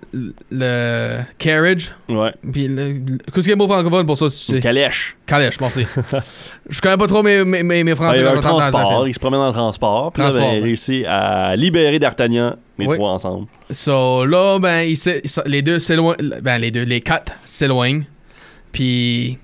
[0.52, 1.94] le carriage.
[2.10, 2.34] Ouais.
[2.52, 4.62] Puis, qu'est-ce qu'il y a mot francophone pour ça, si tu Une sais?
[4.64, 5.16] calèche.
[5.26, 5.86] Calèche, merci.
[6.70, 8.20] je connais pas trop mes, mes, mes, Ah, français.
[8.20, 9.08] il y a un transport.
[9.08, 10.12] Il se promène dans le transport.
[10.12, 10.66] Puis là, Transport, ben, il ouais.
[10.68, 12.96] réussit à libérer D'Artagnan, les Oui.
[12.98, 13.48] trois ensemble.
[13.70, 16.18] So, là, ben, il il les deux s'éloignent.
[16.42, 18.04] Ben, les deux, les quatre s'éloignent.
[18.74, 19.38] Puis,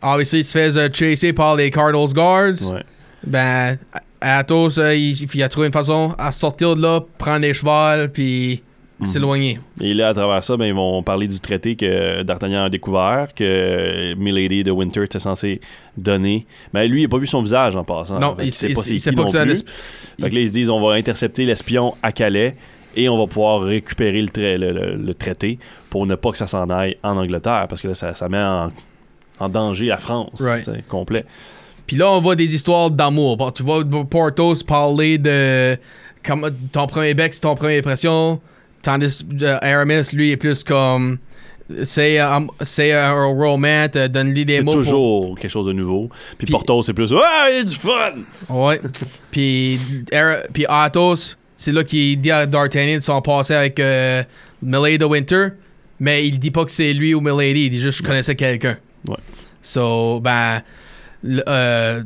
[0.00, 2.72] obviously, il se fait euh, chasser par les Cardinals Guards.
[2.72, 2.84] Ouais.
[3.26, 3.76] Ben,
[4.20, 8.10] Athos, euh, il, il a trouvé une façon à sortir de là, prendre les chevals,
[8.12, 8.62] puis
[9.02, 9.58] s'éloigner.
[9.80, 13.28] Et là, à travers ça, ben, ils vont parler du traité que D'Artagnan a découvert,
[13.34, 15.62] que Milady de Winter était censé
[15.96, 16.46] donner.
[16.74, 18.18] Mais lui, il n'a pas vu son visage en passant.
[18.20, 19.62] Non, il qu'il sait il- pas c'est qui pas non que c'est un plus.
[19.62, 19.68] esp-
[20.20, 22.56] Fait que là, ils se disent on va intercepter l'espion à Calais
[22.94, 26.38] et on va pouvoir récupérer le, trai- le- le- le traité pour ne pas que
[26.38, 28.70] ça s'en aille en Angleterre parce que là, ça, ça met en,
[29.38, 30.86] en danger la France Right.
[30.88, 31.24] complet.
[31.90, 33.36] Puis là, on voit des histoires d'amour.
[33.36, 35.76] Bon, tu vois Portos parler de
[36.24, 38.40] comme, ton premier bec, c'est ton première impression.
[38.80, 41.18] Tandis que Aramis, lui, est plus comme.
[41.82, 44.70] C'est un, c'est un romance, euh, donne-lui des C'est mots.
[44.74, 46.08] pour- toujours quelque chose de nouveau.
[46.38, 48.14] Puis, Puis- Porto, c'est plus Ah, il y a du fun!
[48.48, 48.80] Ouais.
[49.32, 49.80] puis,
[50.68, 54.22] Athos, c'est là qu'il dit à D'Artagnan de son passé avec euh,
[54.62, 55.48] Milady de Winter.
[55.98, 57.64] Mais il dit pas que c'est lui ou Milady.
[57.66, 58.76] Il dit juste que je connaissais quelqu'un.
[59.08, 59.16] Ouais.
[59.60, 60.62] So, ben.
[61.24, 62.02] Euh.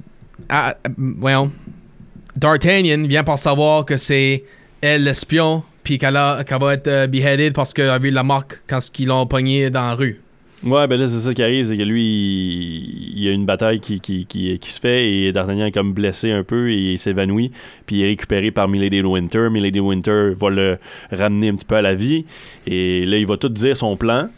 [2.36, 4.44] D'Artagnan vient pour savoir que c'est
[4.80, 5.62] elle l'espion.
[5.82, 9.26] Puis qu'elle, va être euh, beheaded parce qu'elle a vu la marque quand ils l'ont
[9.26, 10.20] pogné dans la rue.
[10.64, 13.80] Ouais, ben là, c'est ça qui arrive, c'est que lui, il, y a une bataille
[13.80, 17.52] qui, qui, se fait et D'Artagnan est comme blessé un peu et il s'évanouit.
[17.84, 19.50] Puis il est récupéré par Milady Winter.
[19.50, 20.78] Milady Winter va le
[21.12, 22.24] ramener un petit peu à la vie.
[22.66, 24.30] Et là, il va tout dire son plan.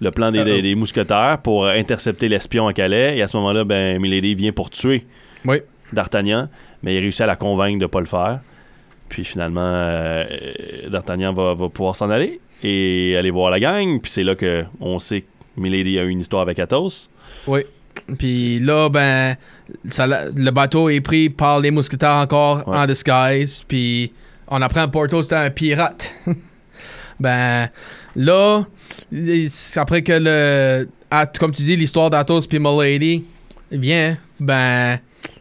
[0.00, 0.44] Le plan des, Uh-oh.
[0.44, 3.16] des- des mousquetaires pour intercepter l'espion à Calais.
[3.18, 5.06] Et à ce moment-là, ben, Milady vient pour tuer
[5.44, 5.58] Oui.
[5.92, 6.48] D'Artagnan.
[6.82, 8.40] Mais il réussit à la convaincre de pas le faire.
[9.08, 10.24] Puis finalement, euh,
[10.90, 14.00] D'Artagnan va, va pouvoir s'en aller et aller voir la gang.
[14.00, 15.26] Puis c'est là que on sait que
[15.56, 17.08] Milady a eu une histoire avec Athos.
[17.46, 17.60] Oui.
[18.18, 19.36] Puis là, ben,
[19.88, 22.76] ça le bateau est pris par les mousquetaires encore Ouais.
[22.76, 23.64] en disguise.
[23.68, 24.12] Puis
[24.48, 26.12] on apprend que Porto c'était un pirate.
[27.20, 27.68] ben,
[28.16, 28.64] là,
[29.76, 30.88] après que le.
[31.38, 33.24] Comme tu dis, l'histoire d'Athos puis Milady
[33.70, 34.98] vient, ben,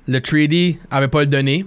[0.07, 1.65] le treaty avait pas le donné.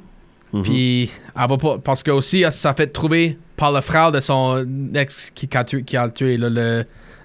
[0.52, 0.62] Mhm.
[0.62, 1.78] Puis, elle va pas.
[1.78, 4.64] Parce que aussi, elle s'est fait trouver par le frère de son
[4.94, 6.84] ex qui, a tué, qui a tué là, le.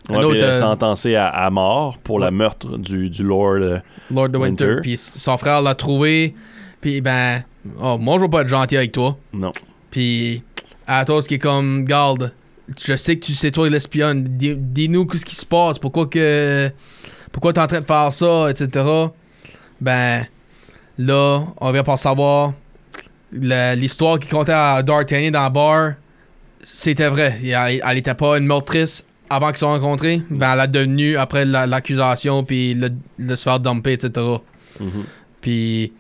[0.10, 2.26] Ouais, autre, puis est euh, sentencée à, à mort pour Ouais.
[2.26, 3.58] le meurtre du, du Lord.
[3.62, 3.78] euh,
[4.10, 4.66] Lord de Winter.
[4.66, 4.82] Winter.
[4.82, 6.34] Puis son frère l'a trouvé.
[6.82, 7.44] Puis ben,
[7.80, 9.16] oh, moi je veux pas être gentil avec toi.
[9.32, 9.52] non.
[9.92, 10.42] Puis
[10.88, 12.34] Athos qui est comme, garde,
[12.80, 14.24] je sais que tu sais toi l'espionne.
[14.38, 15.80] Dis- Dis-nous ce qui se passe.
[15.80, 16.70] Pourquoi que,
[17.32, 18.86] pourquoi t'es en train de faire ça, etc.
[19.80, 20.26] Ben,
[20.98, 22.54] là, on vient pas savoir.
[23.32, 25.92] La- L'histoire qui comptait à D'Artagnan dans le bar,
[26.62, 27.38] c'était vrai.
[27.44, 30.22] Elle, elle était pas une meurtrice avant qu'ils se soient rencontrés.
[30.30, 34.12] Ben, elle a devenu après la- l'accusation, puis le, le se faire dumper, etc.
[34.80, 35.04] Mhm.
[35.40, 35.94] Puis,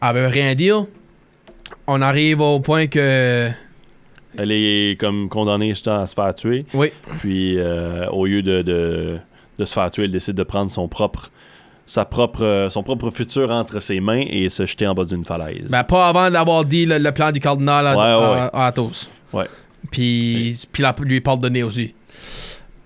[0.00, 0.86] elle veut rien dire.
[1.86, 3.50] On arrive au point que.
[4.38, 6.66] Elle est comme condamnée justement à se faire tuer.
[6.74, 6.88] Oui.
[7.20, 9.18] Puis euh, au lieu de, de,
[9.58, 11.30] de se faire tuer, elle décide de prendre son propre
[11.86, 15.24] sa propre euh, son propre futur entre ses mains et se jeter en bas d'une
[15.24, 15.68] falaise.
[15.68, 18.66] Ben, pas avant d'avoir dit le, le plan du cardinal à, Ouais, ouais, à- à
[18.68, 19.08] Athos.
[19.34, 19.46] Ouais.
[19.90, 21.94] Puis, puis la- lui pardonner aussi.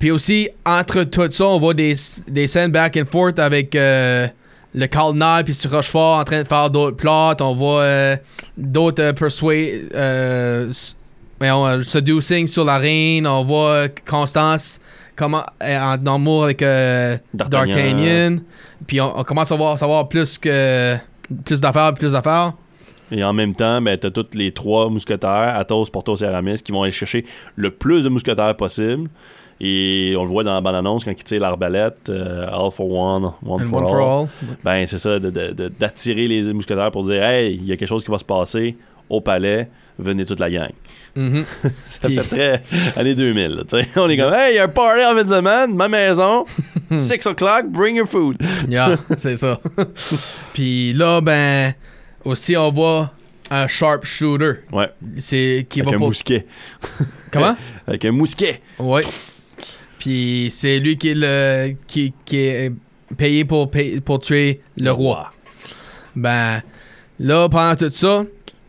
[0.01, 1.95] Puis aussi, entre tout ça, on voit des,
[2.29, 4.27] des scènes back and forth avec euh,
[4.75, 7.35] le cardinal puis Rochefort en train de faire d'autres plots.
[7.41, 8.17] On voit euh,
[8.57, 9.91] d'autres euh, persuade,
[11.43, 13.27] euh, s- voyons, euh, seducing sur la reine.
[13.27, 14.81] On voit Constance
[15.17, 18.39] comment, euh, en amour avec euh, D'Artagnan.
[18.87, 20.97] Puis on, on commence à voir, savoir plus que
[21.45, 22.53] plus d'affaires, plus d'affaires.
[23.11, 26.73] Et en même temps, ben, t'as tous les trois mousquetaires, Athos, Porthos et Aramis, qui
[26.73, 27.25] vont aller chercher
[27.57, 29.09] le plus de mousquetaires possible.
[29.61, 33.33] Et on le voit dans la bande-annonce quand ils tirent l'arbalète, euh, All for One,
[33.45, 33.91] One, for, one all.
[33.91, 34.29] for all.
[34.63, 38.11] Ben, c'est ça, d'attirer les mousquetaires pour dire Hey, il y a quelque chose qui
[38.11, 38.77] va se passer
[39.11, 40.71] au palais, venez toute la gang.
[41.19, 41.45] Mhm.
[41.89, 42.23] Ça Puis- fait
[42.63, 42.63] très
[43.01, 43.49] années 2000.
[43.49, 43.63] là.
[43.97, 46.45] On est comme Hey, il y a un party en fin de semaine, ma maison,
[46.95, 48.37] 6 o'clock, bring your food.
[48.69, 49.59] Yeah, c'est ça.
[50.55, 51.73] Puis là, ben,
[52.25, 53.13] aussi, on voit
[53.51, 54.61] un sharpshooter.
[54.73, 56.47] Ouais, C'est qui avec va un mousquet.
[57.33, 57.57] Comment?
[57.87, 58.61] Avec un mousquet.
[58.79, 59.03] Ouais.
[59.99, 62.73] Puis c'est lui qui est, le, qui, qui est
[63.17, 65.33] payé pour, pay- pour tuer le roi.
[66.15, 66.61] Ben,
[67.19, 68.25] là, pendant tout ça,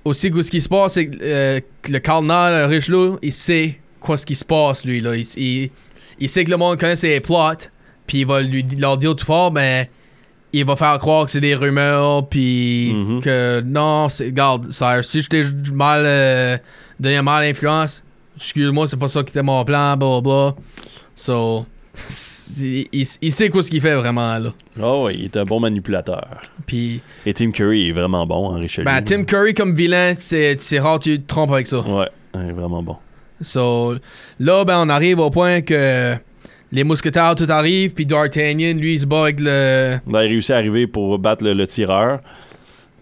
[0.05, 1.59] aussi, ce qui se passe, c'est que euh,
[1.89, 4.99] le cardinal Richelieu, il sait quoi ce qui se passe, lui.
[5.01, 5.15] Là.
[5.15, 5.69] Il, il-
[6.21, 7.53] il sait que le monde connaît ses plots,
[8.05, 9.85] puis il va lui, leur dire tout fort, ben,
[10.51, 13.21] il va faire croire que c'est des rumeurs, puis Mhm.
[13.21, 16.57] que non, c'est, regarde, sire, si je t'ai mal euh,
[16.99, 18.03] donné mauvaise influence,
[18.35, 20.55] excuse-moi, c'est pas ça qui était mon plan, blah, blah.
[21.15, 21.65] So,
[22.59, 24.53] il, il- il sait quoi ce qu'il fait vraiment, là.
[24.81, 26.41] Oh, oui, il est un bon manipulateur.
[26.65, 28.85] Puis, Et Tim Curry est vraiment bon en Richelieu.
[28.85, 31.79] ben, Tim Curry comme vilain, c'est, rare que tu te trompes avec ça.
[31.79, 32.95] Ouais, il est vraiment bon.
[33.41, 33.95] So,
[34.39, 36.15] là, ben, on arrive au point que
[36.71, 39.97] les mousquetaires, tout arrive, puis D'Artagnan, lui, il se bat avec le.
[40.05, 42.19] Ben, il réussit à arriver pour battre le, le tireur.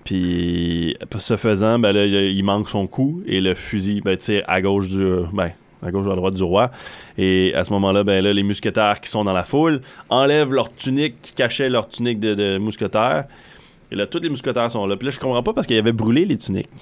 [0.06, 4.43] Puis, ce faisant, ben là, il il manque son coup et le fusil ben, tire
[4.47, 5.04] à gauche du.
[5.34, 5.52] Ben,
[5.86, 6.72] à gauche ou à droite du roi.
[7.18, 10.74] Et à ce moment-là, ben là, les mousquetaires qui sont dans la foule enlèvent leur
[10.74, 13.26] tunique qui cachait leur tunique de, de mousquetaire.
[13.92, 14.96] Et là, tous les mousquetaires sont là.
[14.98, 16.70] Puis là, je comprends pas parce qu'ils avaient brûlé les tuniques.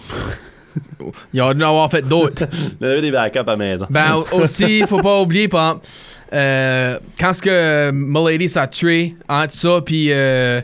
[1.33, 2.45] Il aurait dû en avoir fait d'autres.
[2.81, 3.87] Il y avait des backups à la maison.
[3.89, 5.49] Ben au- aussi, faut pas oublier,
[6.33, 10.59] euh, quand ce que Milady s'est tué entre ça puis euh,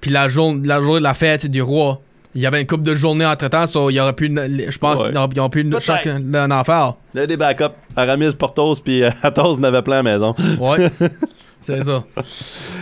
[0.00, 2.00] puis la la journée de la fête du roi,
[2.36, 4.66] il y avait une couple de journées entre temps, so, il y aurait pu, une-
[4.70, 5.10] je pense, Ouais.
[5.12, 6.94] ils pu chacun en affaire.
[7.14, 7.74] Il y avait des backups.
[7.96, 10.34] Aramis, Portos, puis euh, Athos n'avait plein à la maison.
[10.60, 10.90] Ouais,
[11.60, 12.04] c'est ça.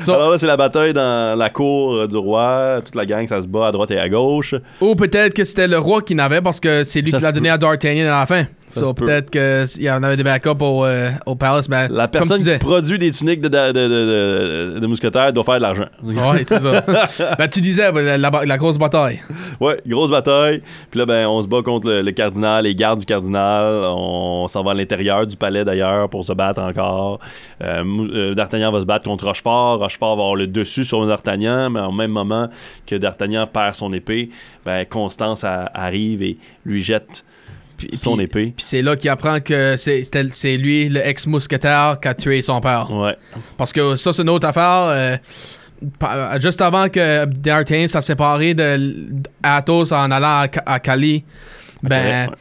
[0.00, 2.80] So, Alors là, c'est la bataille dans la cour euh, du roi.
[2.84, 4.54] Toute la gang, ça se bat à droite et à gauche.
[4.80, 7.32] ou peut-être que c'était le roi qui n'avait parce que c'est lui Ça qui l'a
[7.32, 8.44] donné à D'Artagnan à la fin.
[8.74, 11.68] Ça So, peut-être qu'il y en avait des backups au, euh, au palace.
[11.68, 12.58] Ben, La personne qui disais.
[12.58, 15.86] produit des tuniques de, de, de, de- de mousquetaires doit faire de l'argent.
[16.02, 16.80] Ouais, c'est ça.
[17.38, 19.20] ben, tu disais, ben, la, la- la grosse bataille.
[19.60, 20.62] Ouais, grosse bataille.
[20.90, 23.84] Puis là, ben, on se bat contre le, le cardinal, les gardes du cardinal.
[23.86, 27.20] On s'en va à l'intérieur du palais d'ailleurs pour se battre encore.
[27.62, 27.82] Euh,
[28.12, 29.78] euh, D'Artagnan va se battre contre Rochefort.
[29.78, 32.48] Rochefort va avoir le dessus sur D'Artagnan, mais au même moment
[32.86, 34.30] que D'Artagnan perd son épée,
[34.64, 37.24] ben, Constance a- arrive et lui jette
[37.76, 38.52] Puis- son puis- épée.
[38.56, 42.88] Puis c'est là qu'il apprend que c'est lui, le ex-mousquetaire, qui a tué son père.
[42.90, 43.16] Ouais.
[43.56, 44.84] Parce que ça, c'est une autre affaire.
[44.88, 45.16] euh,
[46.40, 49.02] juste avant que D'Artagnan s'est séparé de
[49.42, 51.24] Athos en allant à, Ca- à Cali,
[51.82, 52.34] ben, Ouais.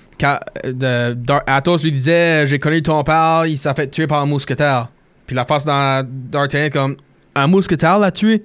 [0.72, 1.15] De-
[1.48, 4.88] Athos lui disait J'ai connu ton père, il s'est fait tuer par un mousquetaire.
[5.28, 6.96] Puis la face dans D'Artagnan, comme
[7.36, 8.43] Un mousquetaire l'a tué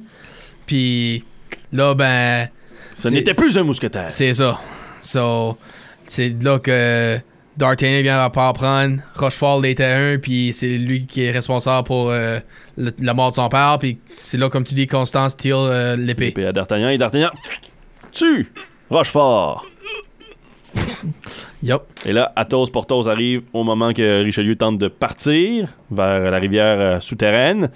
[0.67, 1.25] Puis
[1.73, 2.49] là, ben.
[2.95, 4.07] Ce n'était plus un mousquetaire.
[4.11, 4.59] C'est ça.
[5.01, 5.57] So,
[6.09, 7.17] c'est là que
[7.57, 8.99] D'Artagnan vient à pas apprendre.
[9.17, 12.39] Rochefort l'était un, puis c'est lui qui est responsable pour euh,
[12.77, 13.77] le- la mort de son père.
[13.81, 16.27] Puis c'est là, comme tu dis, Constance tire euh, l'épée.
[16.27, 17.31] L'épée à D'Artagnan et D'Artagnan
[18.13, 18.53] tue
[18.91, 19.65] Rochefort.
[21.63, 21.83] Yup.
[22.07, 26.79] Et là, Athos, Porthos arrive au moment que Richelieu tente de partir vers la rivière
[26.79, 27.71] euh, souterraine.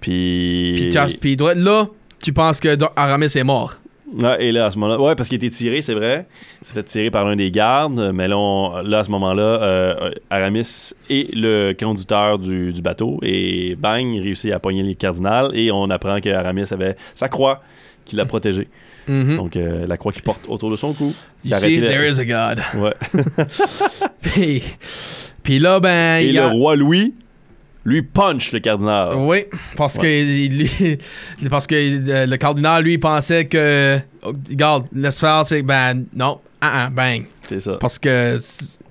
[0.00, 0.74] Puis.
[0.76, 1.86] Puis, Jas- puis droit là,
[2.22, 3.76] tu penses que Aramis est mort?
[4.12, 6.26] Ouais, et là, à ce moment-là, ouais, parce qu'il a été tiré, c'est vrai.
[6.62, 9.42] Il s'est fait tirer par l'un des gardes, mais là, on- là à ce moment-là,
[9.42, 14.94] euh, Aramis est le conducteur du, du bateau et bang, il réussit à pogner le
[14.94, 17.62] cardinal et on apprend que Aramis avait sa croix
[18.04, 18.66] qui l'a protégé.
[19.06, 19.36] Mhm.
[19.36, 21.12] Donc, euh, la croix qui porte autour de son cou.
[21.44, 22.60] You a see, there is a God.
[22.76, 22.94] Ouais.
[24.20, 24.62] puis,
[25.42, 26.18] puis là, ben.
[26.20, 27.14] Et y le a- roi Louis,
[27.84, 29.14] lui, punch le cardinal.
[29.16, 29.44] Oui,
[29.76, 30.98] parce que lui,
[31.50, 36.38] parce que euh, le cardinal lui pensait que oh, regarde, laisse faire, c'est ben non,
[36.60, 37.24] ah ah, bang.
[37.42, 37.76] C'est ça.
[37.80, 38.36] Parce que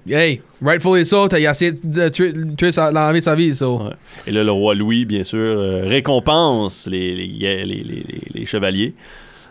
[0.09, 3.77] hey, rightfully so, t'as essayé de tuer, tuer sa, d'enlever sa vie, so.
[3.77, 3.91] Ouais.
[4.27, 8.95] Et là, le roi Louis, bien sûr, euh, récompense les, les, les- les- chevaliers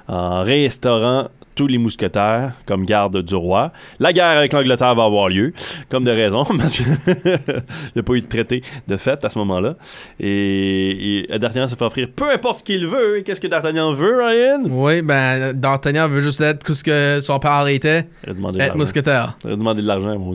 [0.08, 3.72] en réinstaurant tous les mousquetaires comme garde du roi.
[3.98, 5.52] La guerre avec l'Angleterre va avoir lieu,
[5.88, 9.38] comme de raison, parce qu'il n'y a pas eu de traité de fait à ce
[9.40, 9.74] moment-là.
[10.20, 13.18] Et, et D'Artagnan se fait offrir peu importe ce qu'il veut.
[13.18, 14.62] Et Qu'est-ce que D'Artagnan veut, Ryan?
[14.70, 19.34] Oui, ben D'Artagnan veut juste être tout ce que son père était, être mousquetaire.
[19.44, 20.34] Il a demandé de l'argent, mon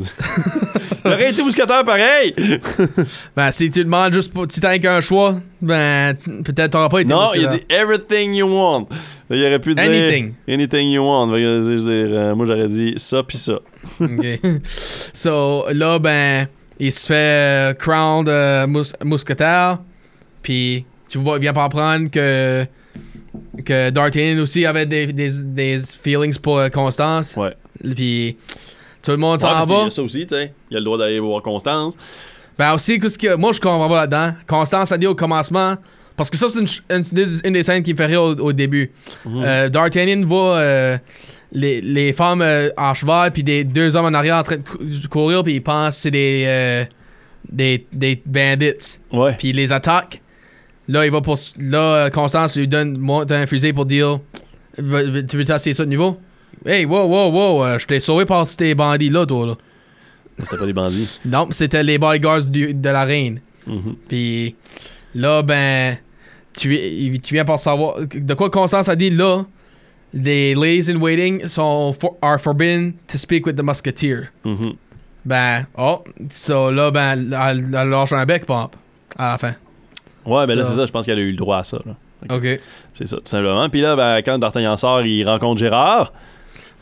[1.06, 2.34] Il aurait été mousquetaire pareil!
[3.36, 7.10] Ben si tu demandes juste pour, si t'as qu'un choix, ben peut-être t'auras pas été
[7.10, 7.66] Non, il a mousquetaire.
[7.68, 8.86] dit everything you want.
[9.34, 10.34] Il aurait pu dire Anything.
[10.48, 11.28] anything you want.
[11.30, 13.60] Fait que, je veux dire, euh, moi j'aurais dit ça puis ça.
[14.00, 14.40] Ok.
[15.14, 16.48] so là, ben,
[16.80, 19.80] il se fait euh, crown de mous- mousquetaire.
[20.42, 22.66] Puis tu vois, il vient pas apprendre que,
[23.66, 27.36] que D'Artagnan aussi avait des, des, des feelings pour euh, Constance.
[27.36, 27.54] Ouais.
[27.96, 28.38] Puis
[29.02, 29.86] tout le monde Ouais, s'en parce qu'il y va.
[29.86, 30.54] a ça aussi, tu sais.
[30.70, 31.96] Il a le droit d'aller voir Constance.
[32.58, 34.34] Ben aussi, que, moi je comprends pas là-dedans.
[34.48, 35.76] Constance a dit au commencement.
[36.16, 38.54] Parce que ça, c'est une, des- une des scènes qui me fait rire au, au
[38.54, 38.92] début.
[39.26, 40.98] Euh, D'Artagnan voit euh,
[41.52, 44.62] les, les femmes euh, en cheval, puis des deux hommes en arrière en train de
[44.64, 44.78] cou-
[45.10, 46.86] courir, puis il pense que c'est des,
[47.52, 49.00] des, des bandits.
[49.12, 49.34] Ouais.
[49.38, 50.22] Puis il les attaque.
[50.88, 51.40] Là, il va pour.
[51.60, 54.20] Là, Constance lui donne monte un fusil pour dire
[54.76, 56.18] Tu veux tasser ça de niveau
[56.66, 59.56] Hey, wow, wow, wow, je t'ai sauvé par ces bandits-là, toi, là.
[60.44, 61.20] C'était pas des bandits.
[61.26, 63.40] Non, c'était les bodyguards du- de la reine.
[63.68, 63.96] Mhm.
[64.08, 64.56] Puis
[65.16, 65.98] là, ben,
[66.58, 67.96] tu, tu viens pour savoir.
[68.14, 69.44] De quoi Constance a dit là
[70.14, 74.32] Les ladies in waiting sont for- are forbidden to speak with the musketeer.
[74.46, 74.74] Mhm.
[75.26, 78.76] Ben, oh, so là, ben, elle, elle lâche un bec, pop,
[79.18, 79.54] à la fin.
[80.26, 80.86] Ouais, ben là, c'est ça.
[80.86, 81.80] Je pense qu'elle a eu le droit à ça.
[81.86, 81.96] là.
[82.36, 82.60] Ok.
[82.94, 83.68] C'est ça, tout simplement.
[83.70, 86.14] Puis là, ben, quand D'Artagnan sort, il rencontre Gérard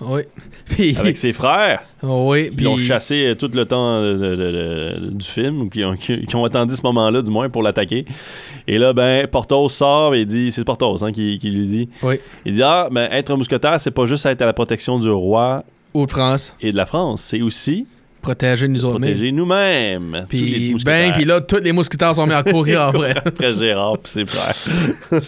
[0.03, 0.21] Oui.
[0.65, 1.83] Puis, avec ses frères.
[2.01, 2.65] oui, Puis puis.
[2.65, 4.51] ils l'ont chassé euh, tout le temps de- de- de-
[5.05, 7.61] de- du film, ou qui ont, qui, qui ont attendu ce moment-là, du moins, pour
[7.61, 8.05] l'attaquer.
[8.67, 12.15] Et là, ben, Porthos sort et dit, c'est Porthos hein, qui, qui lui dit, Oui.
[12.45, 15.09] il dit, ah, ben, être un mousquetaire, c'est pas juste être à la protection du
[15.09, 16.55] roi Ou de France.
[16.61, 17.85] et de la France, c'est aussi
[18.23, 18.99] protéger nous autres.
[18.99, 20.25] protéger nous-mêmes.
[20.29, 23.15] Puis ben, puis là, tous les mousquetaires sont mis à courir après.
[23.17, 24.55] Après Gérard pis ses frères.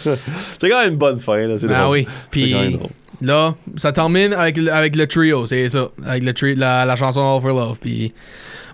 [0.58, 1.56] c'est quand même une bonne fin, là.
[1.58, 1.92] C'est Ah drôle.
[1.98, 2.06] oui.
[2.32, 2.90] C'est quand même Puis drôle.
[3.22, 5.88] Là, ça termine avec, le- avec le trio, c'est ça.
[6.06, 7.78] Avec le tri- la, la chanson All for Love.
[7.80, 8.12] Puis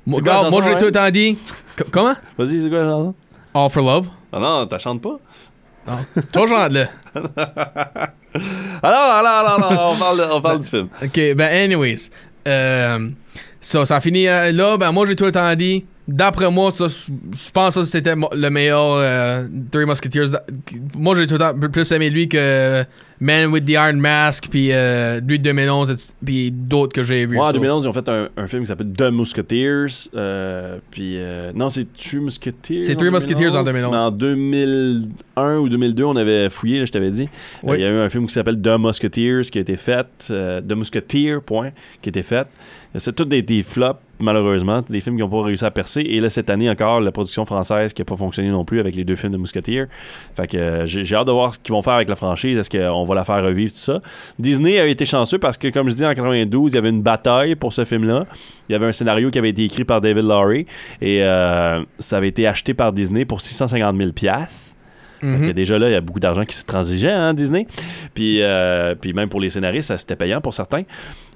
[0.07, 0.87] moi, quoi regarde, moi j'ai tout Ryan?
[0.87, 1.39] le temps dit.
[1.77, 2.15] Co- Comment?
[2.39, 3.15] Vas-y, c'est quoi la chanson?
[3.55, 4.07] All for Love.
[4.33, 5.19] Ah non, t'as chantes pas?
[6.33, 6.87] Toi, chante là.
[8.83, 10.89] Alors, alors, alors, alors, on parle, on parle du film.
[11.03, 12.11] Ok, ben, anyways.
[12.47, 13.09] Euh,
[13.61, 14.77] ça, ça finit euh, là.
[14.77, 15.85] Ben, moi, j'ai tout le temps dit.
[16.07, 20.29] D'après moi, ça, je pense que c'était le meilleur euh, Three Musketeers.
[20.97, 22.85] Moi, j'ai tout le temps plus aimé lui que
[23.21, 27.27] Man with the Iron Mask, puis euh, lui de 2011, et- puis d'autres que j'ai
[27.27, 27.37] vus.
[27.37, 27.53] Moi, en so.
[27.55, 30.09] 2011, ils ont fait un, un film qui s'appelle The Musketeers.
[30.17, 32.83] euh, puis, euh, non, c'est Three Musketeers.
[32.83, 33.91] C'est Three Musketeers en 2011.
[33.93, 37.25] Mais en 2001 ou 2002, on avait fouillé, là, je t'avais dit.
[37.25, 37.77] Euh, Oui.
[37.79, 40.07] Il y a eu un film qui s'appelle The Musketeers qui a été fait.
[40.29, 41.71] The Musketeer, point,
[42.03, 42.47] qui a été fait.
[42.97, 44.83] C'est tout des, des flops, malheureusement.
[44.89, 46.01] Des films qui n'ont pas réussi à percer.
[46.01, 48.97] Et là, cette année encore, la production française qui n'a pas fonctionné non plus avec
[48.97, 49.87] les deux films de Musketeer.
[50.35, 52.59] Fait que j'ai j'ai hâte de voir ce qu'ils vont faire avec la franchise.
[52.59, 54.01] Est-ce qu'on va la faire revivre, tout ça?
[54.39, 57.03] Disney a été chanceux parce que, comme je dis, en 92, il y avait une
[57.03, 58.27] bataille pour ce film-là.
[58.69, 60.67] Il y avait un scénario qui avait été écrit par David Lowry
[61.01, 64.75] et euh, ça avait été acheté par Disney pour 650 000 piastres.
[65.23, 65.39] Mhm.
[65.41, 67.67] Fait que déjà là, il y a beaucoup d'argent qui se transigeait, hein, Disney.
[68.15, 70.83] Puis, euh, puis même pour les scénaristes, ça c'était payant pour certains.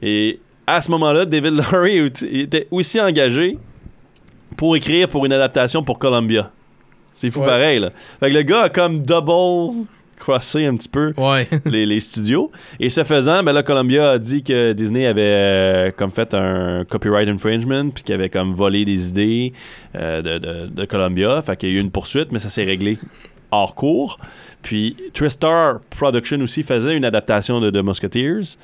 [0.01, 3.59] Et à ce moment-là, David Lowry était aussi engagé
[4.57, 6.51] pour écrire pour une adaptation pour Columbia.
[7.13, 7.47] C'est fou Ouais.
[7.47, 7.91] pareil, là.
[8.21, 9.87] Fait que le gars a comme double
[10.19, 11.49] crossé un petit peu Ouais.
[11.65, 12.51] les, les studios.
[12.81, 16.85] Et ce faisant, ben là, Columbia a dit que Disney avait euh, comme fait un
[16.85, 19.53] copyright infringement, puis qu'il avait comme volé des idées
[19.97, 21.41] euh, de, de, de Columbia.
[21.43, 22.99] Fait qu'il y a eu une poursuite, mais ça s'est réglé
[23.51, 24.19] hors cours.
[24.63, 28.57] Puis Tristar Production aussi faisait une adaptation de The Musketeers.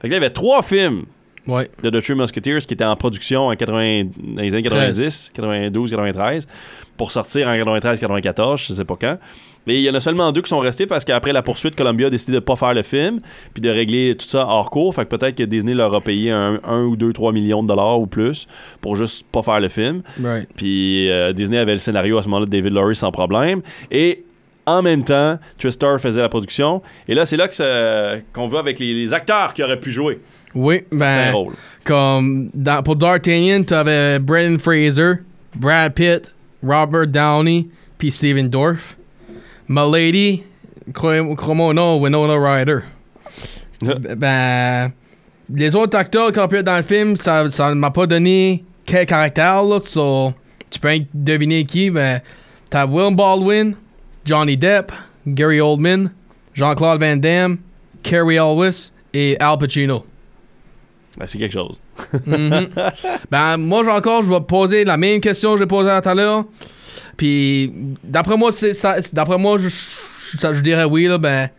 [0.00, 1.04] Fait que là, il y avait trois films
[1.46, 1.70] ouais.
[1.82, 5.90] de The Three Musketeers qui étaient en production en 80 dans les années 90, 92,
[5.90, 6.46] 93,
[6.96, 9.18] pour sortir en 93, 94, je sais pas quand.
[9.66, 12.08] Mais il y en a seulement deux qui sont restés parce qu'après la poursuite, Columbia
[12.08, 13.18] a décidé de pas faire le film,
[13.54, 14.94] puis de régler tout ça hors cours.
[14.94, 17.68] Fait que peut-être que Disney leur a payé un, un ou deux, trois millions de
[17.68, 18.48] dollars ou plus
[18.80, 20.02] pour juste pas faire le film.
[20.22, 20.48] Right.
[20.56, 23.62] Puis euh, Disney avait le scénario à ce moment-là de David Lowry sans problème.
[23.90, 24.24] Et
[24.66, 26.82] en même temps, Tristar faisait la production.
[27.08, 27.48] Et là, c'est là
[28.32, 30.20] qu'on voit avec les, les acteurs qui auraient pu jouer
[30.54, 31.32] Oui, ben,
[31.84, 35.14] comme dans- pour D'Artagnan, t'avais Brendan Fraser,
[35.54, 38.96] Brad Pitt, Robert Downey, puis Steven Dorff.
[39.68, 40.42] Milady,
[40.92, 42.78] croyez- crois-moi ou non, Winona Ryder.
[44.16, 44.92] Ben,
[45.52, 49.06] les autres acteurs qui ont pu dans le film, ça ne m'a pas donné quel
[49.06, 50.32] caractère, là, so,
[50.70, 52.20] tu peux deviner qui, ben,
[52.70, 53.74] t'as Will Baldwin,
[54.24, 54.92] Johnny Depp,
[55.26, 56.10] Gary Oldman,
[56.54, 57.58] Jean-Claude Van Damme,
[58.02, 60.04] Carrie Elwes et Al Pacino.
[61.18, 61.80] Ben, c'est quelque chose.
[62.26, 62.68] Mhm.
[63.30, 66.14] ben, moi, j'ai encore, je vais poser la même question que j'ai posée tout à
[66.14, 66.44] l'heure.
[67.16, 67.72] Puis,
[68.04, 69.00] d'après moi, c'est ça.
[69.02, 71.18] c'est- D'après moi, je, je, ça- je dirais oui, là.
[71.18, 71.50] Ben,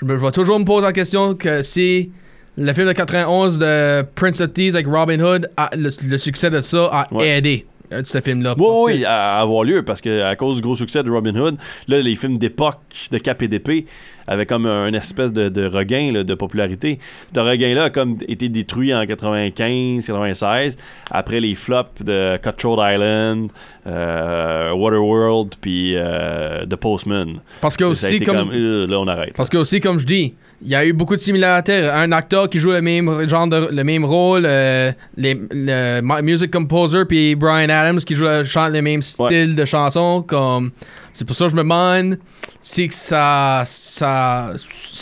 [0.00, 2.10] je, je vais toujours me poser la question que si
[2.56, 6.50] le film de 91 de Prince of Thieves avec Robin Hood, a- le, le succès
[6.50, 7.28] de ça a Ouais.
[7.38, 8.54] aidé euh, ce film-là.
[8.56, 11.10] Oui, que- oui, à, à avoir lieu, parce que à cause du gros succès de
[11.10, 11.56] Robin Hood,
[11.88, 12.78] là, les films d'époque
[13.10, 13.86] de Cap et d'épée
[14.32, 16.98] avaient comme un espèce de, de regain là, de popularité.
[17.34, 20.76] Ce regain-là a comme été détruit en 95, 96,
[21.10, 23.50] après les flops de Cutthroat Island,
[23.86, 27.40] euh, Waterworld, puis euh, The Postman.
[27.60, 29.34] Parce que aussi, comme, euh, là, on arrête.
[29.36, 31.88] Parce que aussi, comme je dis, il y a eu beaucoup de similarités.
[31.88, 36.22] Un acteur qui joue le même genre de, le même rôle, euh, les, le mu-
[36.22, 40.22] music composer, puis Brian Adams qui joue chante le même style de chanson.
[40.26, 40.70] Comme
[41.12, 42.16] c'est pour ça que je me demande
[42.62, 44.52] si que ça, ça,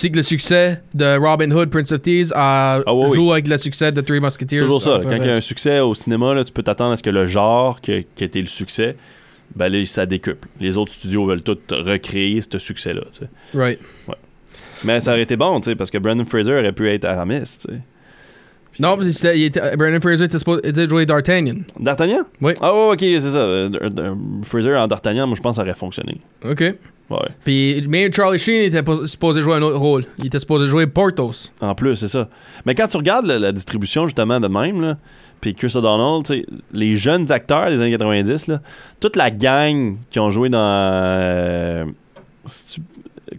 [0.02, 3.14] que le succès de Robin Hood, Prince of Thieves, a Ah ouais, oui.
[3.16, 4.58] joue avec le succès de Three Musketeers.
[4.60, 4.98] C'est toujours ça.
[4.98, 7.02] peu Quand il y a un succès au cinéma, là, tu peux t'attendre à ce
[7.02, 8.96] que le genre qui a, qui a été le succès,
[9.54, 10.48] ben là, ça décuple.
[10.60, 13.02] Les autres studios veulent tout recréer ce succès-là.
[13.54, 13.78] Right.
[14.84, 17.40] Mais ça aurait été bon, tu sais, parce que Brandon Fraser aurait pu être Aramis.
[17.42, 17.80] tu sais.
[18.78, 21.56] Non, mais il était- Brandon Fraser était supposé jouer D'Artagnan.
[21.78, 22.22] D'Artagnan?
[22.40, 22.52] Oui.
[22.62, 23.38] Ah, ouais, ok, c'est ça.
[23.38, 24.02] Euh, d- d-
[24.44, 26.18] Fraser en D'Artagnan, moi, je pense que ça aurait fonctionné.
[26.48, 26.62] OK.
[27.10, 27.28] Ouais.
[27.44, 30.04] Puis même Charlie Sheen était pas- supposé jouer un autre rôle.
[30.18, 31.50] Il était supposé jouer Portos.
[31.60, 32.28] En plus, c'est ça.
[32.64, 34.96] Mais quand tu regardes la, la distribution, justement, de même, là,
[35.40, 38.60] puis Chris O'Donnell, les jeunes acteurs des années 90, là,
[39.00, 40.58] toute la gang qui ont joué dans.
[40.60, 41.84] euh,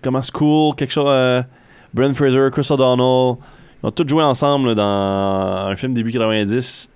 [0.03, 1.05] comment School, quelque chose.
[1.07, 1.41] Euh,
[1.93, 3.38] Brendan Fraser, Chris O'Donnell,
[3.84, 6.89] ils ont tous joué ensemble là, dans un film début 90,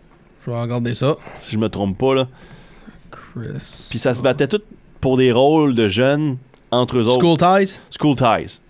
[0.46, 1.16] Je vais regarder ça.
[1.36, 2.16] si je me trompe pas.
[2.16, 2.28] Là.
[3.12, 3.88] Chris.
[3.90, 4.62] Puis ça se battait tout
[5.02, 6.38] pour des rôles de jeunes
[6.76, 7.22] entre eux autres.
[7.22, 7.80] School Ties?
[7.90, 8.62] School Ties.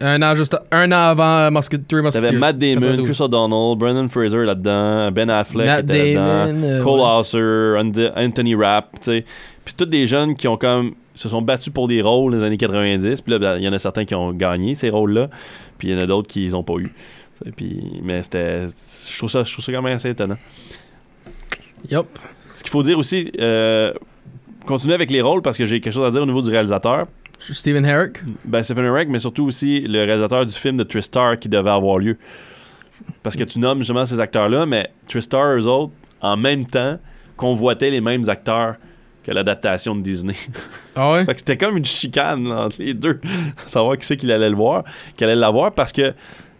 [0.00, 2.28] Un an, juste, un an avant euh, Musket, Three Musketeers.
[2.28, 3.10] T'avais Matt Damon, 92.
[3.10, 7.06] Chris O'Donnell, Brendan Fraser là-dedans, Ben Affleck Matt était là-dedans, euh, Cole ouais.
[7.06, 9.24] Hauser, Anthony Rapp, tu sais.
[9.64, 12.44] Puis tous des jeunes qui ont comme se sont battus pour des rôles dans les
[12.44, 13.20] années 90.
[13.20, 15.28] Puis là, ben, il y en a certains qui ont gagné ces rôles-là.
[15.76, 16.92] Puis il y en a d'autres qui les ont pas eu.
[17.56, 18.66] Puis, mais c'était.
[18.68, 20.36] Je trouve ça, je trouve ça quand même assez étonnant.
[21.90, 22.06] Yup.
[22.54, 23.92] Ce qu'il faut dire aussi, euh,
[24.70, 27.08] continuer avec les rôles parce que j'ai quelque chose à dire au niveau du réalisateur.
[27.52, 28.18] Stephen Herrick?
[28.44, 31.98] Ben, Stephen Herrick, mais surtout aussi le réalisateur du film de Tristar qui devait avoir
[31.98, 32.16] lieu.
[33.22, 36.98] Parce que tu nommes justement ces acteurs-là, mais Tristar, eux autres, en même temps,
[37.36, 38.76] convoitaient les mêmes acteurs
[39.24, 40.36] que l'adaptation de Disney.
[40.96, 41.24] Ah ouais?
[41.24, 43.20] fait que c'était comme une chicane là, entre les deux.
[43.66, 44.84] Savoir qui c'est qu'il allait le voir,
[45.16, 46.14] qu'il allait l'avoir, parce que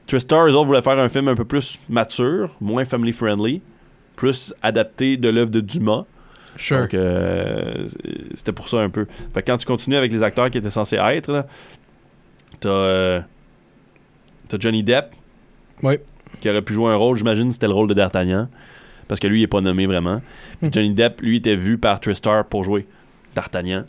[0.06, 3.60] Tristar, eux autres, voulaient faire un film un peu plus mature, moins family-friendly,
[4.16, 6.06] plus adapté de l'œuvre de Dumas.
[6.60, 6.80] Sure.
[6.82, 7.86] Donc, euh,
[8.34, 9.06] c'était pour ça un peu.
[9.34, 11.46] Fait que quand tu continues avec les acteurs qui étaient censés être,
[12.60, 13.20] t'as, euh,
[14.48, 15.06] t'as Johnny Depp,
[15.82, 15.94] Oui.
[16.40, 18.48] qui aurait pu jouer un rôle, j'imagine c'était le rôle de D'Artagnan,
[19.08, 20.20] parce que lui, il est pas nommé vraiment.
[20.60, 20.72] Puis Hmm.
[20.74, 22.86] Johnny Depp, lui, était vu par Tristar pour jouer
[23.34, 23.84] D'Artagnan,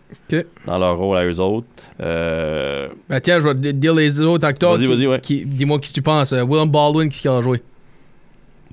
[0.66, 1.68] dans leur rôle à eux autres.
[2.00, 4.78] Euh, Ben tiens, je vais te dire les autres acteurs.
[4.78, 5.20] Vas-y, vas-y, ouais.
[5.20, 6.32] qui- Dis-moi qui tu penses.
[6.32, 7.62] Euh, William Baldwin, qui a joué?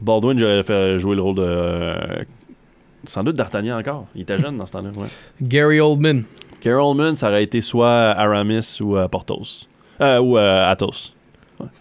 [0.01, 1.43] Baldwin, j'aurais fait jouer le rôle de...
[1.43, 2.23] euh,
[3.09, 4.07] sans doute D'Artagnan encore.
[4.15, 5.07] Il était jeune dans ce temps-là, ouais.
[5.43, 6.25] Gary Oldman.
[6.61, 9.67] Carol Oldman, ça aurait été soit Aramis ou euh, Porthos.
[10.01, 11.13] Euh, ou euh, Athos.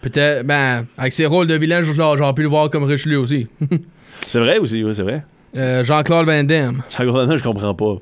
[0.00, 3.46] Peut-être, ben, avec ses rôles de vilain, j'aurais pu le voir comme Richelieu aussi.
[4.28, 5.24] C'est vrai aussi, oui, c'est vrai.
[5.56, 6.82] Euh, Jean-Claude Van Damme.
[6.90, 7.94] Jean Gordon, je comprends pas.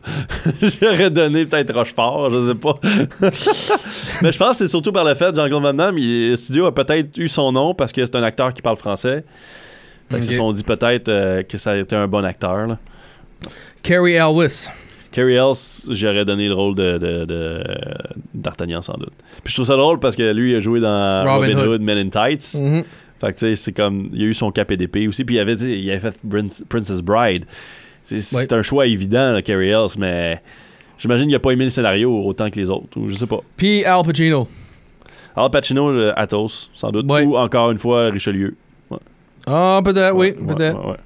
[0.83, 2.75] J'aurais donné peut-être Rochefort, je sais pas.
[4.23, 6.37] Mais je pense que c'est surtout par le fait que Jean-Claude Van Damme, il- le
[6.37, 9.25] studio a peut-être eu son nom parce que c'est un acteur qui parle français.
[10.11, 10.23] Fait Ok.
[10.23, 12.67] se sont dit peut-être euh, que ça a été un bon acteur.
[12.67, 12.79] là.
[13.83, 14.69] Carrie Elwes.
[15.13, 17.65] Carrie Ells, j'aurais donné le rôle de, de- de-
[18.35, 19.13] d'Artagnan sans doute.
[19.43, 21.69] Puis je trouve ça drôle parce que lui il a joué dans Robin Robin, Hood.
[21.69, 22.61] Hood, Men in Tights.
[22.61, 22.85] Mhm.
[23.19, 24.11] Fait que tu sais, c'est comme.
[24.13, 25.25] Il a eu son KPDP aussi.
[25.25, 27.47] Puis il avait, il avait fait Prince- Princess Bride.
[28.05, 28.53] C'est, c'est Ouais.
[28.55, 30.43] un choix évident, là, Carrie Ells, mais
[30.99, 32.99] j'imagine qu'il a pas aimé le scénario autant que les autres.
[33.01, 33.41] Ou je sais pas.
[33.57, 34.47] Puis Al Pacino.
[35.35, 37.11] Al Pacino, le Athos, sans doute.
[37.11, 37.25] Ouais.
[37.25, 38.55] Ou encore une fois, Richelieu.
[39.47, 40.97] Ah, peut-être, oui, Ouais, peut-être.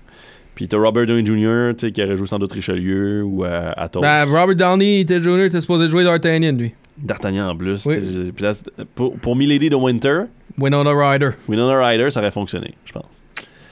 [0.60, 3.72] Puis t'as Robert Downey Jr., tu sais, qui aurait joué sans doute Richelieu ou euh,
[3.78, 4.02] Athos.
[4.02, 6.74] Ben, Robert Downey était junior, était supposé jouer D'Artagnan, lui.
[6.98, 7.86] D'Artagnan en plus.
[7.86, 8.30] Oui.
[8.36, 8.52] puis là,
[8.94, 10.24] pour, pour Milady de Winter,
[10.58, 11.30] Winona Ryder.
[11.48, 13.06] Winona Ryder, ça aurait fonctionné, je pense.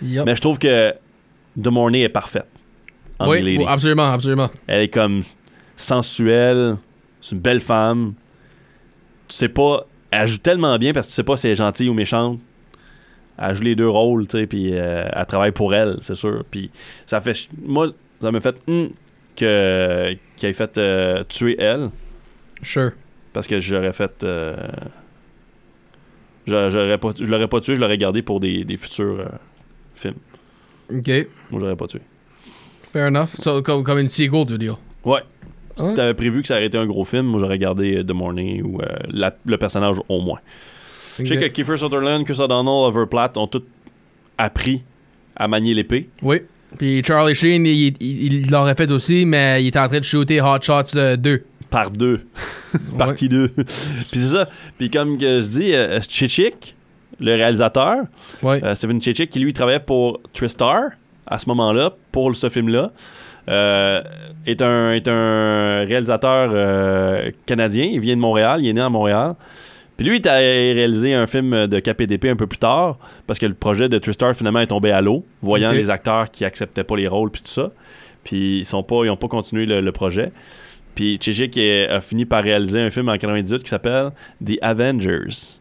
[0.01, 0.95] Mais je trouve que
[1.57, 2.49] De Mornay est parfaite.
[3.19, 3.59] En oui, Milady.
[3.59, 4.49] oui, absolument, absolument.
[4.67, 5.21] Elle est comme
[5.77, 6.77] sensuelle.
[7.21, 8.15] C'est une belle femme.
[9.29, 9.87] Tu sais pas.
[10.11, 12.41] Elle joue tellement bien parce que tu sais pas si elle est gentille ou méchante.
[13.41, 16.45] Elle joue les deux rôles, tu sais, puis euh, elle travaille pour elle, c'est sûr.
[16.51, 16.71] Puis
[17.07, 17.49] ça fait.
[17.65, 17.89] Moi,
[18.21, 18.57] ça m'a fait.
[18.67, 18.91] hum,
[19.37, 21.91] que qu'il ait fait euh, tuer elle.
[22.63, 22.91] Sure.
[23.33, 24.25] Parce que j'aurais fait.
[24.25, 24.57] euh,
[26.47, 29.27] j'a- j'aurais pas, je l'aurais pas tué, je l'aurais gardé pour des, des futurs euh,
[29.95, 30.15] films.
[30.93, 31.09] OK.
[31.51, 32.01] Moi, j'aurais pas tué.
[32.93, 33.29] Fair enough.
[33.39, 34.79] So, comme, comme une sequel, veux dire.
[35.05, 35.21] Ouais.
[35.77, 38.11] Si t'avais prévu que ça aurait été un gros film, moi j'aurais gardé euh, The
[38.11, 38.81] Morning ou
[39.11, 40.41] la- le personnage au moins.
[41.19, 43.63] Je sais que Kiefer Sutherland, Chris O'Donnell, Oliver Platt ont tous
[44.37, 44.83] appris
[45.37, 46.09] à manier l'épée.
[46.23, 46.43] Oui.
[46.77, 50.61] Puis Charlie Sheen, il, l'aurait fait aussi, mais il était en train de shooter Hot
[50.63, 51.45] Shots euh, 2.
[51.71, 52.27] Par deux.
[52.99, 53.49] Partie 2.
[53.49, 53.65] Puis
[54.13, 54.49] c'est ça.
[54.77, 56.75] Puis comme que je dis, euh, Chichik,
[57.21, 58.05] le réalisateur,
[58.43, 58.63] Ouais.
[58.63, 60.91] euh, Steven Chichik, qui lui travaillait pour Tristar
[61.27, 62.91] à ce moment-là, pour ce film-là,
[63.49, 64.03] euh,
[64.47, 67.85] est, un, est un réalisateur euh, canadien.
[67.85, 69.35] Il vient de Montréal, il est né à Montréal.
[69.99, 73.47] Puis lui, il a réalisé un film de KPDP un peu plus tard, parce que
[73.47, 76.97] le projet de Tristar finalement est tombé à l'eau, voyant les acteurs qui acceptaient pas
[76.97, 77.73] les rôles puis tout ça.
[78.23, 80.33] Puis ils sont pas, ils ont pas continué le, le projet.
[80.95, 84.11] Puis Chichik a fini par réaliser un film en 98 qui s'appelle
[84.45, 85.59] The Avengers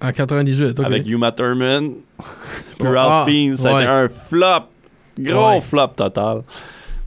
[0.00, 0.84] En 98, ok.
[0.84, 3.56] avec Uma Thurman, puis Oh, Ralph ah, Fiennes.
[3.56, 4.68] Ça a été un flop,
[5.18, 5.60] gros Ouais.
[5.60, 6.42] flop total.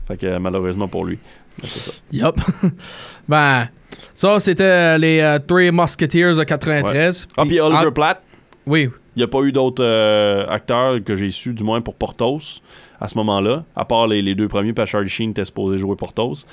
[0.06, 1.18] Fait que malheureusement pour lui,
[1.60, 1.92] ben, c'est ça.
[2.12, 2.40] Yup.
[3.28, 3.68] ben,
[4.14, 7.26] ça, c'était les euh, Three Musketeers de 93.
[7.36, 8.22] Ah puis Oliver Platt,
[8.66, 8.88] Oui.
[9.16, 12.60] il n'y a pas eu d'autres euh, acteurs que j'ai su, du moins pour Portos,
[13.00, 15.78] à ce moment-là, à part les, les deux premiers, parce que Charlie Sheen était supposé
[15.78, 16.46] jouer Portos.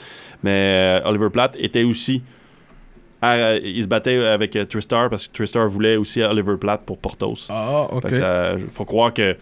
[0.44, 2.22] Mais euh, Oliver Platt était aussi.
[3.22, 6.98] à- il se battait avec euh, Tristar parce que Tristar voulait aussi Oliver Platt pour
[6.98, 7.48] Portos.
[7.50, 8.02] Ah, ok.
[8.02, 9.36] Fait que ça, faut croire que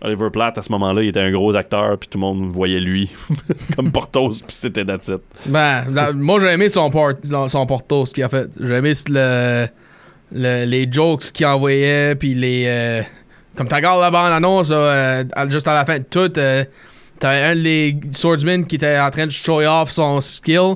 [0.00, 2.80] Oliver Platt, à ce moment-là, il était un gros acteur, puis tout le monde voyait
[2.80, 3.10] lui
[3.76, 5.10] comme Portos, puis c'était that's.
[5.46, 5.84] Ben,
[6.14, 7.12] moi, j'ai aimé son, port,
[7.48, 8.48] son porto, ce qu'il a fait.
[8.60, 9.66] J'ai aimé le,
[10.32, 12.64] le- les jokes qu'il envoyait, puis les.
[12.68, 13.02] euh,
[13.56, 16.64] comme tu regardes la bande-annonce, euh, juste à la fin de tout, euh,
[17.18, 20.74] t'avais un des swordsmen qui était en train de show off son skill,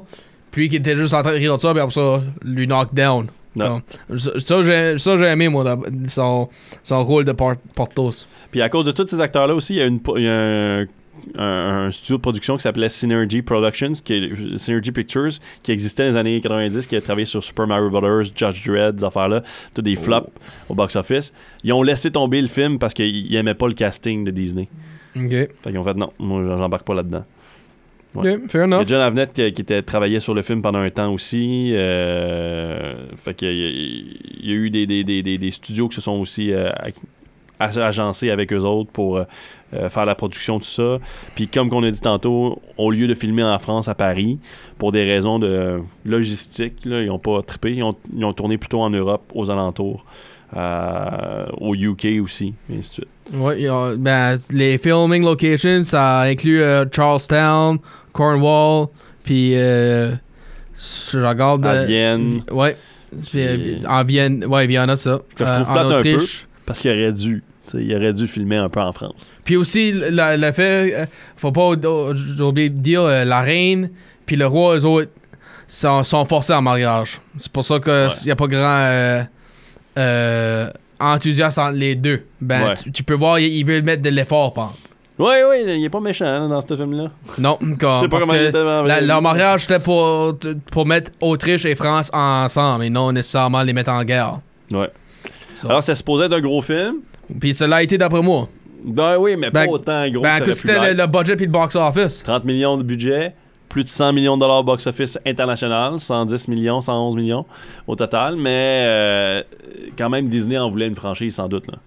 [0.50, 2.92] puis qui était juste en train de rire de ça, puis après ça, lui knock
[2.92, 3.28] down.
[3.54, 3.82] Non.
[4.38, 5.76] Ça, j'ai ça, j'ai aimé, moi,
[6.08, 6.48] son,
[6.82, 8.26] son rôle de Port- Portos.
[8.50, 10.32] Puis à cause de tous ces acteurs-là aussi, il y a, une, il y a
[10.32, 10.80] un,
[11.36, 15.32] un- un studio de production qui s'appelait Synergy Productions, qui est, Synergy Pictures,
[15.62, 18.96] qui existait dans les années 90, qui a travaillé sur Super Mario Bros., Judge Dredd,
[18.96, 19.42] des affaires-là,
[19.74, 20.30] tout des flops
[20.70, 21.32] au box-office.
[21.62, 24.68] Ils ont laissé tomber le film parce qu'ils n'aimaient pas le casting de Disney.
[25.14, 25.28] Ok.
[25.30, 27.24] Fait qu'ils ont fait non, moi j'embarque pas là-dedans.
[28.14, 28.34] Ouais.
[28.36, 28.84] Ok, fair Il y a.
[28.84, 31.70] John Avnet qui, qui était travaillé sur le film pendant un temps aussi.
[31.72, 36.00] euh, fait qu'il y, y a eu des, des, des, des- des studios qui se
[36.02, 36.94] sont aussi euh, ag-
[37.58, 39.24] ag- agencés avec eux autres pour euh,
[39.74, 40.98] euh, faire la production de tout ça.
[41.34, 44.38] Puis comme on a dit tantôt, au lieu de filmer en France, à Paris,
[44.78, 47.72] pour des raisons de logistique, là, ils n'ont pas trippé.
[47.74, 50.04] Ils ont, ils ont tourné plutôt en Europe, aux alentours.
[50.54, 53.08] euh, au UK aussi, et ainsi de suite.
[53.32, 57.78] Ouais, a- ben, les filming locations, ça inclut euh, Charlestown,
[58.12, 58.88] Cornwall,
[59.24, 60.12] puis euh,
[61.12, 61.64] je regarde.
[61.66, 62.42] À euh, Vienne.
[62.50, 62.76] Ouais.
[63.30, 65.20] Puis, euh, en Vienne, ouais, Vienna, ça.
[65.36, 66.18] Que je trouve plate en un peu.
[66.66, 67.42] Parce qu'il aurait dû.
[67.74, 69.32] Il aurait dû filmer un peu en France.
[69.44, 71.06] Puis aussi, le, le fait, euh,
[71.36, 73.90] faut pas ou- j'ai oublié de dire, euh, la reine
[74.26, 75.10] puis le roi, eux autres,
[75.66, 77.20] sont, sont forcés en mariage.
[77.38, 79.24] C'est pour ça qu'il n'y a pas grand
[79.98, 82.22] euh, enthousiasme entre les deux.
[82.40, 82.74] Ben, Ouais.
[82.82, 84.76] tu, tu peux voir, ils il veulent mettre de l'effort, par.
[85.18, 87.10] Oui, oui, il est pas méchant hein, dans ce film-là.
[87.38, 90.36] Non, comme, pas parce que la leur mariage c'était pour,
[90.70, 94.40] pour mettre Autriche et France ensemble et non nécessairement les mettre en guerre.
[94.70, 94.90] Ouais.
[95.54, 95.68] Ça.
[95.68, 96.96] Alors, c'est supposé être un gros film.
[97.38, 98.48] Puis cela a été d'après moi.
[98.84, 101.52] Ben oui, mais Ben- pas autant gros Ben, que ça c'était le, budget puis le
[101.52, 102.22] box office.
[102.22, 103.34] 30 millions de budget,
[103.68, 107.46] plus de 100 millions de dollars box-office international, 110 millions, 111 millions
[107.86, 109.42] au total, mais euh,
[109.96, 111.66] quand même, Disney en voulait une franchise, sans doute.
[111.68, 111.78] Là.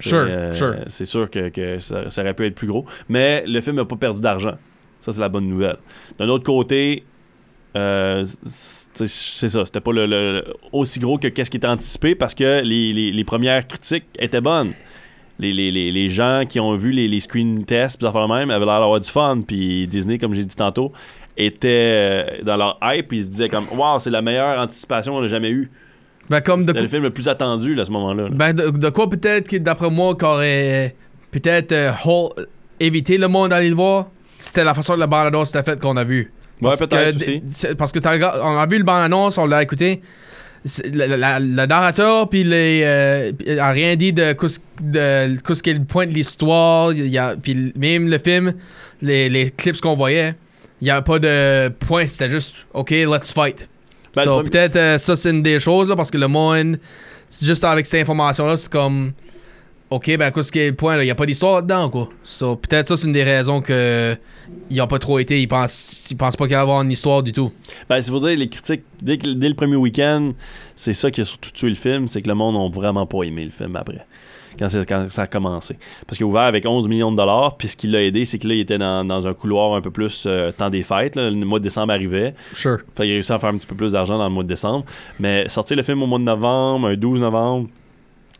[0.00, 0.74] Sure, euh, sure.
[0.88, 3.84] C'est sûr que, que ça, ça aurait pu être plus gros, mais le film n'a
[3.84, 4.54] pas perdu d'argent.
[5.00, 5.76] Ça, c'est la bonne nouvelle.
[6.18, 7.04] D'un autre côté,
[7.76, 8.24] euh,
[8.54, 12.62] c'est ça, c'était pas le, le- aussi gros que qu'est-ce qui était anticipé parce que
[12.62, 14.72] les, les- les premières critiques étaient bonnes.
[15.40, 18.50] Les, les- les- les gens qui ont vu les, les screen tests, fait le même,
[18.50, 19.40] avaient l'air d'avoir du fun.
[19.46, 20.92] Puis Disney, comme j'ai dit tantôt,
[21.36, 23.12] était euh, dans leur hype.
[23.12, 25.70] Ils se disaient comme, waouh, c'est la meilleure anticipation qu'on a jamais eue.
[26.30, 28.24] Ben, comme de C'était le film le plus attendu là, à ce moment-là.
[28.24, 28.28] là.
[28.32, 30.94] Ben, de, de quoi peut-être que d'après moi qu'aurait
[31.30, 31.90] peut-être euh,
[32.80, 34.08] évité le monde d'aller le voir,
[34.38, 36.32] c'était la façon que le bande-annonce était faite qu'on a vu.
[36.62, 37.42] Ouais, peut-être aussi.
[37.76, 40.00] Parce que t'as regard- on a vu le bande-annonce, on l'a écouté.
[40.66, 45.70] C'est- la- le narrateur puis les euh, a rien dit de qu'est-ce de qu'est-ce qui
[45.70, 46.90] est le point de l'histoire.
[46.94, 48.54] Il y a- Puis même le film,
[49.02, 50.34] les, les clips qu'on voyait,
[50.80, 52.06] il n'y a pas de point.
[52.06, 53.68] C'était juste OK, let's fight.
[54.16, 56.78] Ben, So, premier- peut-être euh, ça c'est une des choses là, parce que le monde,
[57.30, 59.12] c'est juste avec cette information là, c'est comme
[59.90, 62.08] OK, ben qu'est-ce qui est le point là, il n'y a pas d'histoire là-dedans quoi.
[62.24, 64.16] So, peut-être ça c'est une des raisons que
[64.70, 66.90] ils ont pas trop été, ils pensent ils pensent pas qu'il va y avoir une
[66.90, 67.50] histoire du tout.
[67.88, 70.32] Ben, c'est pour dire, les critiques, dès, que- dès le premier week-end,
[70.76, 73.22] c'est ça qui a surtout tué le film, c'est que le monde n'a vraiment pas
[73.24, 74.04] aimé le film après.
[74.58, 75.76] Quand, c'est- quand ça a commencé.
[76.06, 78.38] Parce qu'il a ouvert avec 11 millions de dollars, puis ce qui l'a aidé, c'est
[78.38, 81.16] que là, il était dans, dans un couloir un peu plus euh, temps des fêtes.
[81.16, 81.30] là.
[81.30, 82.34] le mois de décembre arrivait.
[82.52, 82.78] Sure.
[82.96, 84.48] Fait qu'il a réussi à faire un petit peu plus d'argent dans le mois de
[84.48, 84.84] décembre.
[85.18, 87.68] Mais sortir le film au mois de novembre, un 12 novembre,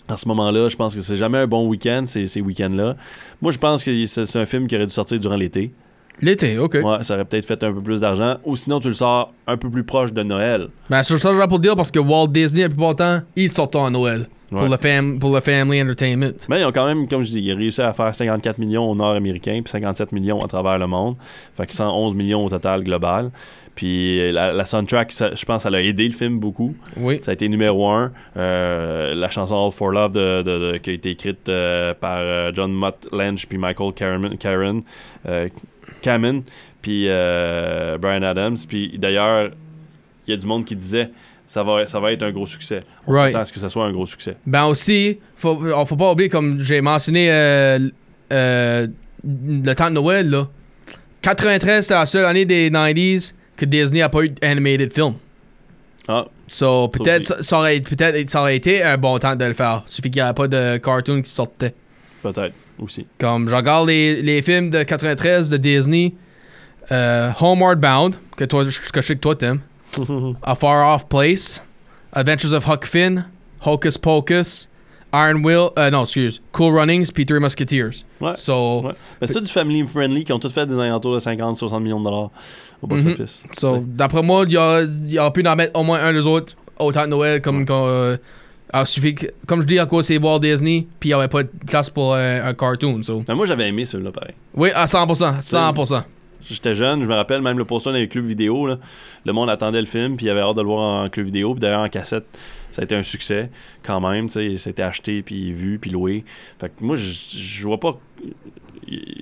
[0.09, 2.97] à ce moment-là, je pense que c'est jamais un bon week-end, ces, ces week-ends-là.
[3.41, 5.73] Moi, je pense que c'est c'est un film qui aurait dû sortir durant l'été.
[6.21, 6.75] L'été, OK.
[6.75, 8.37] Ouais, ça aurait peut-être fait un peu plus d'argent.
[8.45, 10.69] Ou sinon, tu le sors un peu plus proche de Noël.
[10.89, 13.51] Ben, sur ça, je pour dire parce que Walt Disney, la plupart du temps, ils
[13.51, 14.29] sortent en Noël.
[14.53, 14.59] Ouais.
[14.61, 16.27] Pour, le fam pour le family entertainment.
[16.49, 18.89] Mais ils ont quand même, comme je dis, ils ont réussi à faire 54 millions
[18.91, 21.17] au nord-américain, puis 57 millions à travers le monde.
[21.57, 23.31] Fait que 111 millions au total global.
[23.75, 26.77] Puis la, la soundtrack, ça- je pense, elle a aidé le film beaucoup.
[26.97, 27.19] Oui.
[27.23, 28.13] Ça a été numéro un.
[28.37, 32.19] Euh, la chanson All for Love de- de- de- qui a été écrite euh, par
[32.21, 34.83] euh, John Mott Lange puis Michael Karen, Karen
[35.27, 35.49] euh,
[36.03, 36.43] Kamen,
[36.83, 38.59] puis euh, Brian Adams.
[38.69, 39.51] Puis d'ailleurs,
[40.29, 41.11] il y a du monde qui disait
[41.55, 42.83] ça va, ça va être un gros succès.
[43.07, 43.27] On Right.
[43.33, 44.37] s'attend à ce que ça soit un gros succès.
[44.45, 47.79] Ben aussi, faut, on faut pas oublier, comme j'ai mentionné euh,
[48.33, 48.87] euh,
[49.25, 50.49] le temps de Noël, là.
[51.23, 55.15] 93, c'était la seule année des 90s que Disney a pas eu d'animated film.
[56.09, 59.55] Ah, So, peut-être ça, ça aurait, peut-être ça aurait été un bon temps de le
[59.55, 59.83] faire.
[59.87, 61.73] Suffit qu'il n'y avait pas de cartoon qui sortait.
[62.23, 63.07] peut-être aussi.
[63.19, 66.13] Comme je regarde les, les films de 93 de Disney,
[66.93, 69.61] euh, Homeward Bound, que, toi, que je sais que toi t'aimes,
[70.43, 71.63] A Far Off Place,
[72.13, 73.25] Adventures of Huck Finn,
[73.65, 74.69] Hocus Pocus,
[75.13, 78.05] Iron Will, euh, non, excuse, Cool Runnings, puis Three Musketeers.
[78.21, 78.33] Ouais.
[78.37, 78.93] So, Ouais.
[79.21, 82.05] Mais c'est du family friendly qui ont tous fait des alentours de 50-60 millions de
[82.05, 82.31] dollars
[82.83, 82.89] au Mhm.
[82.89, 83.43] box-office.
[83.53, 86.27] so d'après moi, il y a, y a pu en mettre au moins un des
[86.27, 88.17] autres au temps de Noël, comme, comme, euh,
[88.73, 91.29] alors, suffit que- comme je dis, à cause c'est Walt Disney, puis il n'y avait
[91.29, 93.01] pas de place pour euh, un cartoon.
[93.05, 93.23] So.
[93.29, 94.35] Mais moi, j'avais aimé celui-là, pareil.
[94.55, 96.03] Oui, à 100%, 100%.
[96.49, 98.79] J'étais jeune, je me rappelle, même le poster dans les clubs vidéo, là,
[99.25, 101.55] le monde attendait le film, puis il avait hâte de le voir en club vidéo.
[101.55, 102.27] Puis d'ailleurs, en cassette,
[102.71, 103.51] ça a été un succès
[103.83, 104.29] quand même.
[104.31, 106.25] C'était acheté, puis vu, puis loué.
[106.61, 107.99] Fait que moi, je vois pas.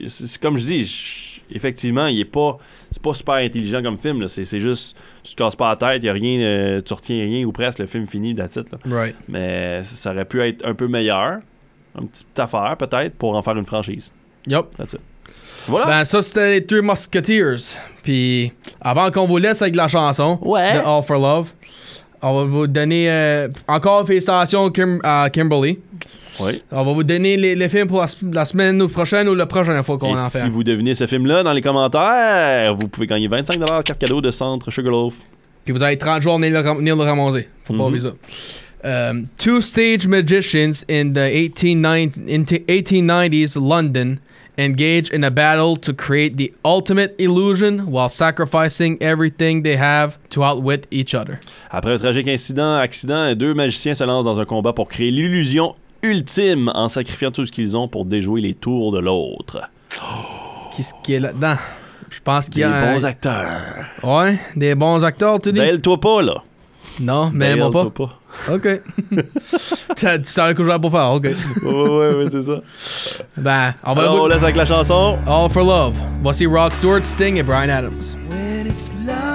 [0.08, 2.58] C'est comme je dis, effectivement, il est pas.
[2.90, 4.26] C'est pas super intelligent comme film.
[4.28, 4.96] C'est juste.
[5.22, 7.78] Tu te casses pas la tête, y a rien, euh, tu retiens rien ou presque,
[7.78, 8.78] le film fini, that's it, là.
[8.86, 9.14] Right.
[9.28, 11.38] Mais ça aurait pu être un peu meilleur.
[11.96, 14.10] Une petite affaire, peut-être, pour en faire une franchise.
[14.46, 14.74] Yup.
[14.76, 15.00] That's it.
[15.68, 15.86] Voilà.
[15.86, 17.76] Ben, ça, c'était les Three Musketeers.
[18.02, 20.74] Puis, avant qu'on vous laisse avec la chanson Ouais.
[20.74, 21.48] de All for Love,
[22.20, 25.78] on va vous donner euh, encore félicitations Kim- à Kimberly.
[26.40, 26.62] oui.
[26.72, 29.82] On va vous donner les, les films pour la, semaine ou prochaine ou la prochaine
[29.84, 30.48] fois qu'on Et en si fait.
[30.48, 34.70] vous devinez ce film-là dans les commentaires, vous pouvez gagner 25$ carte cadeau de centre
[34.70, 35.14] Sugarloaf.
[35.64, 37.48] Puis vous avez 30 jours venir le, ram- venir le ramasser.
[37.64, 37.86] Faut pas Mhm.
[37.88, 39.10] oublier ça.
[39.10, 44.16] Um, two stage magicians in the 1890 in t- 1890s London
[44.58, 50.42] engage in a battle to create the ultimate illusion while sacrificing everything they have to
[50.44, 51.38] outwit each other.
[51.70, 55.74] Après un tragique incident, accident, deux magiciens se lancent dans un combat pour créer l'illusion
[56.02, 59.60] ultime en sacrifiant tout ce qu'ils ont pour déjouer les tours de l'autre.
[60.76, 61.56] Qu'est-ce qu'il y a là-dedans?
[62.10, 63.46] Je pense qu'il Des y a un- bons acteurs.
[64.02, 65.60] Ouais, des bons acteurs, tu dis?
[65.60, 66.42] Belle-toi pas, là.
[67.00, 68.18] Non, mais moi pas.
[68.50, 68.68] OK.
[69.96, 71.24] tu savais que j'avais pour faire, OK.
[71.24, 72.60] ouais, ouais, ouais, c'est ça.
[73.36, 75.18] Ben, on va Alors, on laisse avec la chanson.
[75.26, 75.94] All for Love.
[76.22, 78.16] Voici Rod Stewart, Sting et Brian Adams.
[78.28, 79.31] When it's love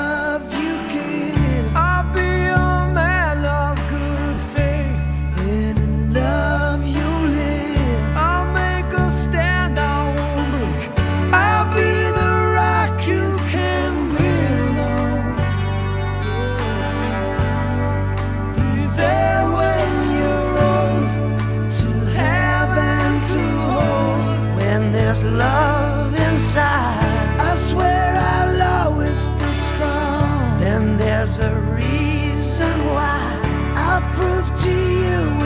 [25.24, 30.60] Love inside, I swear I'll always be strong.
[30.60, 35.37] Then there's a reason why I'll prove to you